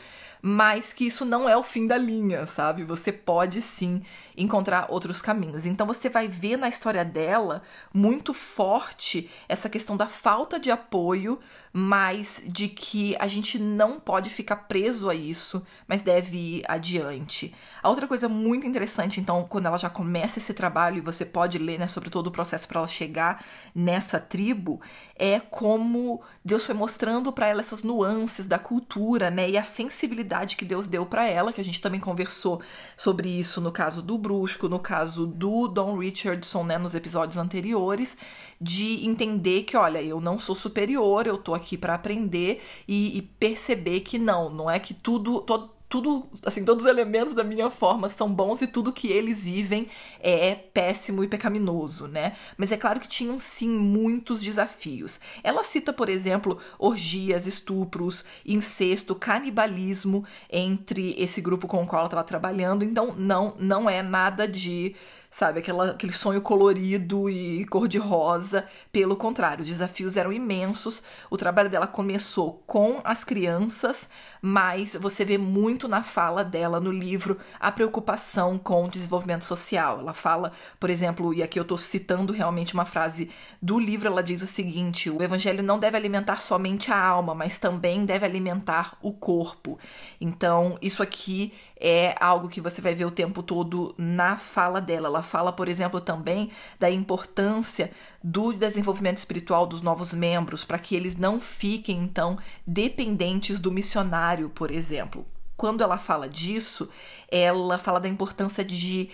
mas 0.40 0.92
que 0.92 1.06
isso 1.06 1.24
não 1.24 1.48
é 1.48 1.56
o 1.56 1.62
fim 1.62 1.86
da 1.86 1.96
linha, 1.96 2.46
sabe? 2.46 2.84
Você 2.84 3.10
pode 3.10 3.60
sim 3.60 4.02
encontrar 4.36 4.86
outros 4.88 5.22
caminhos. 5.22 5.64
Então 5.64 5.86
você 5.86 6.08
vai 6.08 6.28
ver 6.28 6.56
na 6.56 6.68
história 6.68 7.04
dela 7.04 7.62
muito 7.92 8.34
forte 8.34 9.30
essa 9.48 9.68
questão 9.68 9.96
da 9.96 10.06
falta 10.06 10.58
de 10.58 10.70
apoio, 10.70 11.40
mas 11.78 12.42
de 12.46 12.68
que 12.68 13.14
a 13.18 13.26
gente 13.26 13.58
não 13.58 14.00
pode 14.00 14.30
ficar 14.30 14.56
preso 14.56 15.10
a 15.10 15.14
isso, 15.14 15.62
mas 15.86 16.00
deve 16.00 16.36
ir 16.36 16.64
adiante. 16.66 17.54
A 17.82 17.90
outra 17.90 18.06
coisa 18.08 18.30
muito 18.30 18.66
interessante, 18.66 19.20
então, 19.20 19.44
quando 19.46 19.66
ela 19.66 19.76
já 19.76 19.90
começa 19.90 20.38
esse 20.38 20.54
trabalho 20.54 20.96
e 20.96 21.02
você 21.02 21.24
pode 21.26 21.58
ler, 21.58 21.78
né, 21.78 21.86
sobre 21.86 22.08
todo 22.08 22.28
o 22.28 22.30
processo 22.30 22.66
para 22.66 22.78
ela 22.80 22.88
chegar 22.88 23.44
nessa 23.74 24.18
tribo, 24.18 24.80
é 25.16 25.38
como 25.38 26.22
Deus 26.42 26.64
foi 26.64 26.74
mostrando 26.74 27.30
para 27.30 27.48
ela 27.48 27.60
essas 27.60 27.82
nuances 27.82 28.46
da 28.46 28.58
cultura, 28.58 29.30
né, 29.30 29.50
e 29.50 29.58
a 29.58 29.62
sensibilidade 29.62 30.56
que 30.56 30.64
Deus 30.64 30.86
deu 30.86 31.04
para 31.04 31.26
ela, 31.26 31.52
que 31.52 31.60
a 31.60 31.64
gente 31.64 31.82
também 31.82 32.00
conversou 32.00 32.62
sobre 32.96 33.28
isso 33.28 33.60
no 33.60 33.70
caso 33.70 34.00
do 34.00 34.16
Brusco, 34.26 34.68
no 34.68 34.80
caso 34.80 35.24
do 35.24 35.68
Don 35.68 35.96
Richardson, 35.96 36.64
né, 36.64 36.76
nos 36.76 36.96
episódios 36.96 37.36
anteriores, 37.36 38.16
de 38.60 39.06
entender 39.06 39.62
que, 39.62 39.76
olha, 39.76 40.02
eu 40.02 40.20
não 40.20 40.36
sou 40.36 40.52
superior, 40.52 41.28
eu 41.28 41.38
tô 41.38 41.54
aqui 41.54 41.78
para 41.78 41.94
aprender 41.94 42.60
e, 42.88 43.16
e, 43.16 43.22
perceber 43.22 44.00
que 44.00 44.18
não, 44.18 44.50
não 44.50 44.68
é 44.68 44.80
que 44.80 44.92
tudo, 44.92 45.40
todo, 45.42 45.70
tudo, 45.88 46.28
assim, 46.44 46.64
todos 46.64 46.84
os 46.84 46.90
elementos 46.90 47.32
da 47.32 47.44
minha 47.44 47.70
forma 47.70 48.08
são 48.08 48.32
bons 48.32 48.60
e 48.60 48.66
tudo 48.66 48.92
que 48.92 49.08
eles 49.08 49.44
vivem 49.44 49.88
é 50.20 50.54
péssimo 50.54 51.22
e 51.22 51.28
pecaminoso, 51.28 52.08
né? 52.08 52.36
Mas 52.56 52.72
é 52.72 52.76
claro 52.76 52.98
que 52.98 53.08
tinham 53.08 53.38
sim 53.38 53.68
muitos 53.68 54.40
desafios. 54.40 55.20
Ela 55.44 55.62
cita, 55.62 55.92
por 55.92 56.08
exemplo, 56.08 56.58
orgias, 56.78 57.46
estupros, 57.46 58.24
incesto, 58.44 59.14
canibalismo 59.14 60.24
entre 60.50 61.14
esse 61.18 61.40
grupo 61.40 61.68
com 61.68 61.82
o 61.82 61.86
qual 61.86 62.00
ela 62.00 62.08
estava 62.08 62.24
trabalhando, 62.24 62.84
então 62.84 63.14
não 63.16 63.54
não 63.58 63.88
é 63.88 64.02
nada 64.02 64.48
de 64.48 64.96
sabe? 65.36 65.58
Aquela, 65.58 65.90
aquele 65.90 66.14
sonho 66.14 66.40
colorido 66.40 67.28
e 67.28 67.66
cor-de-rosa. 67.66 68.66
Pelo 68.90 69.16
contrário, 69.16 69.62
os 69.62 69.68
desafios 69.68 70.16
eram 70.16 70.32
imensos. 70.32 71.02
O 71.28 71.36
trabalho 71.36 71.68
dela 71.68 71.86
começou 71.86 72.62
com 72.66 73.02
as 73.04 73.22
crianças, 73.22 74.08
mas 74.48 74.94
você 74.94 75.24
vê 75.24 75.36
muito 75.36 75.88
na 75.88 76.04
fala 76.04 76.44
dela 76.44 76.78
no 76.78 76.92
livro 76.92 77.36
a 77.58 77.72
preocupação 77.72 78.56
com 78.56 78.84
o 78.84 78.88
desenvolvimento 78.88 79.44
social. 79.44 79.98
Ela 79.98 80.12
fala, 80.12 80.52
por 80.78 80.88
exemplo, 80.88 81.34
e 81.34 81.42
aqui 81.42 81.58
eu 81.58 81.64
estou 81.64 81.76
citando 81.76 82.32
realmente 82.32 82.72
uma 82.72 82.84
frase 82.84 83.28
do 83.60 83.76
livro, 83.76 84.06
ela 84.06 84.22
diz 84.22 84.42
o 84.42 84.46
seguinte: 84.46 85.10
o 85.10 85.20
evangelho 85.20 85.64
não 85.64 85.80
deve 85.80 85.96
alimentar 85.96 86.40
somente 86.40 86.92
a 86.92 86.96
alma, 86.96 87.34
mas 87.34 87.58
também 87.58 88.04
deve 88.04 88.24
alimentar 88.24 88.96
o 89.02 89.12
corpo. 89.12 89.80
Então, 90.20 90.78
isso 90.80 91.02
aqui 91.02 91.52
é 91.78 92.14
algo 92.20 92.48
que 92.48 92.60
você 92.60 92.80
vai 92.80 92.94
ver 92.94 93.04
o 93.04 93.10
tempo 93.10 93.42
todo 93.42 93.96
na 93.98 94.36
fala 94.36 94.80
dela. 94.80 95.08
Ela 95.08 95.22
fala, 95.22 95.52
por 95.52 95.68
exemplo, 95.68 96.00
também 96.00 96.52
da 96.78 96.88
importância 96.88 97.90
do 98.28 98.52
desenvolvimento 98.52 99.18
espiritual 99.18 99.68
dos 99.68 99.80
novos 99.82 100.12
membros, 100.12 100.64
para 100.64 100.80
que 100.80 100.96
eles 100.96 101.14
não 101.14 101.40
fiquem, 101.40 102.02
então, 102.02 102.36
dependentes 102.66 103.60
do 103.60 103.70
missionário, 103.70 104.50
por 104.50 104.68
exemplo. 104.68 105.24
Quando 105.56 105.84
ela 105.84 105.96
fala 105.96 106.28
disso, 106.28 106.90
ela 107.30 107.78
fala 107.78 108.00
da 108.00 108.08
importância 108.08 108.64
de 108.64 109.10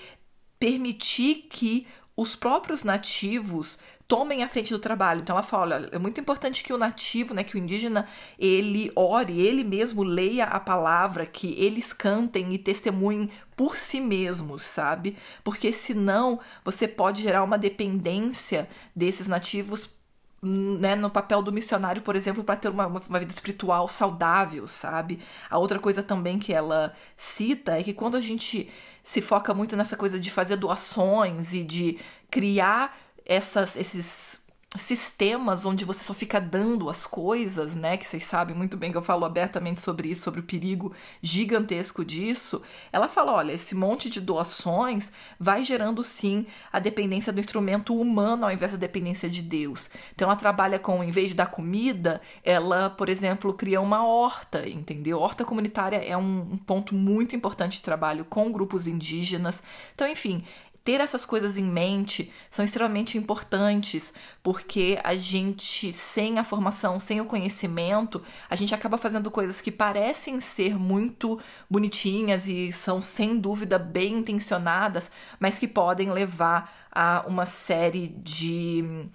permitir 0.59 1.47
que 1.51 1.87
os 2.23 2.37
próprios 2.37 2.85
nativos 2.85 3.81
tomem 4.07 4.43
a 4.43 4.49
frente 4.49 4.73
do 4.73 4.79
trabalho. 4.79 5.21
Então 5.21 5.35
ela 5.35 5.43
fala, 5.43 5.77
olha, 5.77 5.89
é 5.91 5.99
muito 5.99 6.21
importante 6.21 6.63
que 6.63 6.73
o 6.73 6.79
nativo, 6.79 7.35
né, 7.35 7.43
que 7.43 7.57
o 7.57 7.59
indígena, 7.59 8.07
ele 8.39 8.93
ore, 8.95 9.41
ele 9.41 9.65
mesmo 9.65 10.03
leia 10.03 10.45
a 10.45 10.61
palavra, 10.61 11.27
que 11.27 11.55
eles 11.59 11.93
cantem 11.93 12.53
e 12.53 12.59
testemunhem 12.59 13.31
por 13.57 13.77
si 13.77 14.01
mesmos, 14.01 14.63
sabe? 14.63 15.17
Porque 15.43 15.73
senão 15.73 16.39
você 16.65 16.87
pode 16.87 17.23
gerar 17.23 17.43
uma 17.43 17.59
dependência 17.59 18.69
desses 18.95 19.27
nativos 19.27 19.89
né, 20.43 20.97
no 20.97 21.09
papel 21.09 21.41
do 21.41 21.53
missionário, 21.53 22.03
por 22.03 22.17
exemplo, 22.17 22.43
para 22.43 22.57
ter 22.57 22.69
uma, 22.69 22.87
uma 22.87 23.19
vida 23.19 23.33
espiritual 23.33 23.89
saudável, 23.89 24.67
sabe? 24.67 25.21
A 25.49 25.59
outra 25.59 25.79
coisa 25.79 26.03
também 26.03 26.39
que 26.39 26.53
ela 26.53 26.93
cita 27.17 27.79
é 27.79 27.83
que 27.83 27.95
quando 27.95 28.17
a 28.17 28.21
gente 28.21 28.69
se 29.05 29.21
foca 29.21 29.55
muito 29.55 29.77
nessa 29.77 29.97
coisa 29.97 30.19
de 30.19 30.31
fazer 30.31 30.57
doações 30.57 31.53
e 31.55 31.63
de 31.63 31.99
criar 32.31 32.97
essas, 33.25 33.77
esses 33.77 34.42
sistemas 34.81 35.67
onde 35.67 35.85
você 35.85 36.03
só 36.03 36.15
fica 36.15 36.41
dando 36.41 36.89
as 36.89 37.07
coisas, 37.07 37.75
né? 37.75 37.97
Que 37.97 38.07
vocês 38.07 38.25
sabem 38.25 38.57
muito 38.57 38.77
bem 38.77 38.91
que 38.91 38.97
eu 38.97 39.03
falo 39.03 39.25
abertamente 39.25 39.83
sobre 39.83 40.09
isso, 40.09 40.23
sobre 40.23 40.41
o 40.41 40.45
perigo 40.45 40.95
gigantesco 41.21 42.05
disso. 42.05 42.63
Ela 42.91 43.09
fala: 43.09 43.33
olha, 43.33 43.53
esse 43.53 43.75
monte 43.75 44.09
de 44.09 44.21
doações 44.21 45.13
vai 45.39 45.63
gerando 45.63 46.03
sim 46.03 46.47
a 46.73 46.79
dependência 46.79 47.33
do 47.33 47.41
instrumento 47.41 47.99
humano 47.99 48.47
ao 48.47 48.53
invés 48.53 48.73
da 48.73 48.79
dependência 48.79 49.29
de 49.29 49.43
Deus. 49.43 49.91
Então 50.15 50.29
ela 50.29 50.37
trabalha 50.37 50.79
com, 50.79 51.05
em 51.05 51.11
vez 51.11 51.31
de 51.31 51.35
dar 51.35 51.51
comida, 51.51 52.21
ela, 52.43 52.89
por 52.89 53.09
exemplo, 53.09 53.53
cria 53.53 53.81
uma 53.81 54.07
horta, 54.07 54.69
entendeu? 54.69 55.19
Horta 55.21 55.45
comunitária 55.45 55.97
é 55.97 56.17
um, 56.17 56.53
um 56.53 56.57
ponto 56.57 56.95
muito 56.95 57.37
importante 57.37 57.77
de 57.77 57.83
trabalho 57.83 58.25
com 58.25 58.51
grupos 58.51 58.87
indígenas. 58.87 59.63
Então, 59.95 60.09
enfim, 60.09 60.45
ter 60.85 61.01
essas 61.01 61.25
coisas 61.25 61.57
em 61.57 61.65
mente 61.65 62.33
são 62.51 62.65
extremamente 62.65 63.17
importantes, 63.17 64.13
porque 64.43 64.99
a 65.05 65.15
gente, 65.15 65.93
sem 65.93 66.39
a 66.39 66.45
formação, 66.45 66.99
sem 66.99 67.21
o 67.21 67.25
conhecimento, 67.25 68.23
a 68.51 68.57
gente 68.57 68.75
acaba 68.75 68.99
fazendo 68.99 69.31
coisas 69.31 69.61
que 69.61 69.71
parecem 69.71 70.41
ser 70.41 70.77
muito 70.79 71.39
bonitinhas 71.71 72.49
e 72.49 72.73
são 72.73 73.01
sem 73.01 73.39
dúvida 73.39 73.79
bem 73.79 74.19
intencionadas, 74.19 75.11
mas 75.39 75.59
que 75.59 75.69
podem 75.69 76.11
levar 76.11 76.89
a 76.91 77.25
uma 77.27 77.47
série 77.47 78.09
de, 78.09 79.09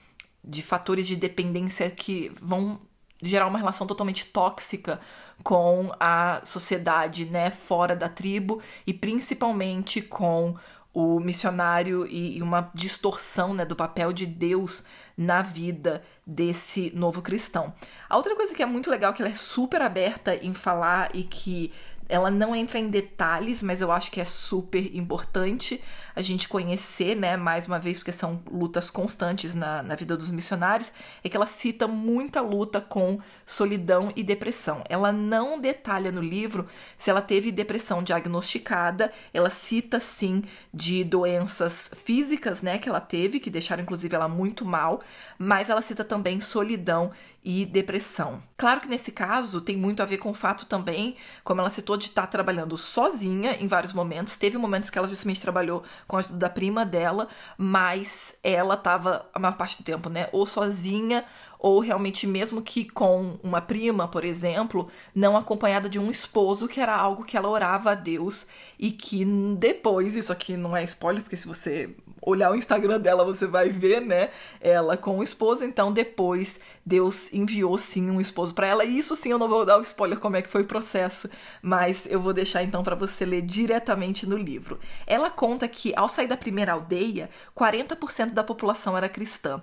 de 0.43 0.61
fatores 0.61 1.05
de 1.05 1.15
dependência 1.15 1.89
que 1.89 2.31
vão 2.41 2.79
gerar 3.21 3.47
uma 3.47 3.57
relação 3.57 3.87
totalmente 3.87 4.27
tóxica 4.27 4.99
com 5.43 5.91
a 5.99 6.41
sociedade, 6.43 7.25
né, 7.25 7.49
fora 7.49 7.95
da 7.95 8.07
tribo 8.07 8.61
e 8.85 8.93
principalmente 8.93 10.01
com 10.01 10.55
o 10.97 11.19
missionário 11.19 12.07
e, 12.07 12.39
e 12.39 12.41
uma 12.41 12.71
distorção 12.73 13.53
né, 13.53 13.63
do 13.63 13.75
papel 13.75 14.11
de 14.11 14.25
Deus 14.25 14.83
na 15.15 15.43
vida 15.43 16.01
desse 16.25 16.91
novo 16.95 17.21
cristão. 17.21 17.71
A 18.09 18.17
outra 18.17 18.35
coisa 18.35 18.55
que 18.55 18.63
é 18.63 18.65
muito 18.65 18.89
legal, 18.89 19.13
que 19.13 19.21
ela 19.21 19.29
é 19.29 19.35
super 19.35 19.79
aberta 19.79 20.33
em 20.35 20.55
falar 20.55 21.11
e 21.13 21.21
que 21.23 21.71
ela 22.09 22.31
não 22.31 22.55
entra 22.55 22.79
em 22.79 22.89
detalhes, 22.89 23.61
mas 23.61 23.81
eu 23.81 23.91
acho 23.91 24.11
que 24.11 24.21
é 24.21 24.25
super 24.25 24.95
importante 24.95 25.81
a 26.15 26.21
gente 26.21 26.49
conhecer, 26.49 27.15
né, 27.15 27.37
mais 27.37 27.67
uma 27.67 27.77
vez, 27.77 27.99
porque 27.99 28.11
são 28.11 28.41
lutas 28.49 28.89
constantes 28.89 29.53
na, 29.53 29.83
na 29.83 29.93
vida 29.93 30.17
dos 30.17 30.31
missionários, 30.31 30.91
é 31.23 31.29
que 31.29 31.37
ela 31.37 31.45
cita 31.45 31.87
muita 31.87 32.41
luta 32.41 32.81
com 32.81 33.19
solidão 33.45 34.11
e 34.15 34.23
depressão. 34.23 34.83
Ela 34.89 35.11
não 35.11 35.59
detalha 35.59 36.11
no 36.11 36.21
livro 36.21 36.67
se 36.97 37.11
ela 37.11 37.21
teve 37.21 37.51
depressão 37.51 38.01
diagnosticada, 38.01 39.13
ela 39.31 39.51
cita 39.51 39.99
sim 39.99 40.43
de 40.73 41.03
doenças 41.03 41.91
físicas, 42.03 42.63
né, 42.63 42.79
que 42.79 42.89
ela 42.89 43.01
teve, 43.01 43.39
que 43.39 43.51
deixaram 43.51 43.83
inclusive 43.83 44.15
ela 44.15 44.27
muito 44.27 44.65
mal, 44.65 45.01
mas 45.37 45.69
ela 45.69 45.81
cita 45.83 46.03
também 46.03 46.41
solidão 46.41 47.11
e 47.49 47.65
depressão. 47.65 48.43
Claro 48.57 48.81
que 48.81 48.89
nesse 48.89 49.13
caso 49.13 49.61
tem 49.61 49.77
muito 49.77 50.03
a 50.03 50.05
ver 50.05 50.17
com 50.17 50.29
o 50.29 50.33
fato 50.33 50.65
também, 50.65 51.15
como 51.45 51.61
ela 51.61 51.69
citou, 51.69 51.95
de 51.95 52.07
estar 52.07 52.27
trabalhando 52.27 52.77
sozinha 52.77 53.55
em 53.61 53.67
vários 53.67 53.93
momentos. 53.93 54.35
Teve 54.35 54.57
momentos 54.57 54.89
que 54.89 54.97
ela 54.97 55.07
justamente 55.07 55.39
trabalhou 55.39 55.81
com 56.05 56.17
a 56.17 56.19
ajuda 56.19 56.35
da 56.35 56.49
prima 56.49 56.85
dela, 56.85 57.29
mas 57.57 58.35
ela 58.43 58.73
estava 58.73 59.29
a 59.33 59.39
maior 59.39 59.55
parte 59.55 59.77
do 59.77 59.85
tempo, 59.85 60.09
né, 60.09 60.27
ou 60.33 60.45
sozinha 60.45 61.23
ou 61.57 61.79
realmente 61.79 62.27
mesmo 62.27 62.61
que 62.61 62.83
com 62.83 63.39
uma 63.41 63.61
prima, 63.61 64.09
por 64.09 64.25
exemplo, 64.25 64.89
não 65.15 65.37
acompanhada 65.37 65.89
de 65.89 65.97
um 65.97 66.11
esposo, 66.11 66.67
que 66.67 66.81
era 66.81 66.95
algo 66.95 67.23
que 67.23 67.37
ela 67.37 67.49
orava 67.49 67.91
a 67.91 67.95
Deus 67.95 68.45
e 68.77 68.91
que 68.91 69.25
depois, 69.57 70.15
isso 70.15 70.31
aqui 70.33 70.55
não 70.57 70.75
é 70.75 70.83
spoiler, 70.83 71.23
porque 71.23 71.37
se 71.37 71.47
você 71.47 71.95
olhar 72.27 72.51
o 72.51 72.55
Instagram 72.55 72.99
dela, 72.99 73.23
você 73.23 73.47
vai 73.47 73.69
ver, 73.69 74.01
né, 74.01 74.29
ela 74.59 74.97
com 74.97 75.19
o 75.19 75.23
esposo, 75.23 75.63
então 75.63 75.91
depois 75.91 76.59
Deus 76.85 77.31
enviou 77.31 77.77
sim 77.77 78.09
um 78.09 78.19
esposo 78.19 78.53
para 78.53 78.67
ela. 78.67 78.83
E 78.83 78.97
isso 78.97 79.15
sim 79.15 79.31
eu 79.31 79.39
não 79.39 79.47
vou 79.47 79.65
dar 79.65 79.77
o 79.77 79.81
spoiler 79.81 80.19
como 80.19 80.35
é 80.35 80.41
que 80.41 80.49
foi 80.49 80.63
o 80.63 80.65
processo, 80.65 81.29
mas 81.61 82.05
eu 82.05 82.19
vou 82.19 82.33
deixar 82.33 82.63
então 82.63 82.83
para 82.83 82.95
você 82.95 83.25
ler 83.25 83.41
diretamente 83.41 84.27
no 84.27 84.37
livro. 84.37 84.79
Ela 85.05 85.29
conta 85.29 85.67
que 85.67 85.93
ao 85.95 86.09
sair 86.09 86.27
da 86.27 86.37
primeira 86.37 86.73
aldeia, 86.73 87.29
40% 87.55 88.33
da 88.33 88.43
população 88.43 88.97
era 88.97 89.07
cristã. 89.07 89.61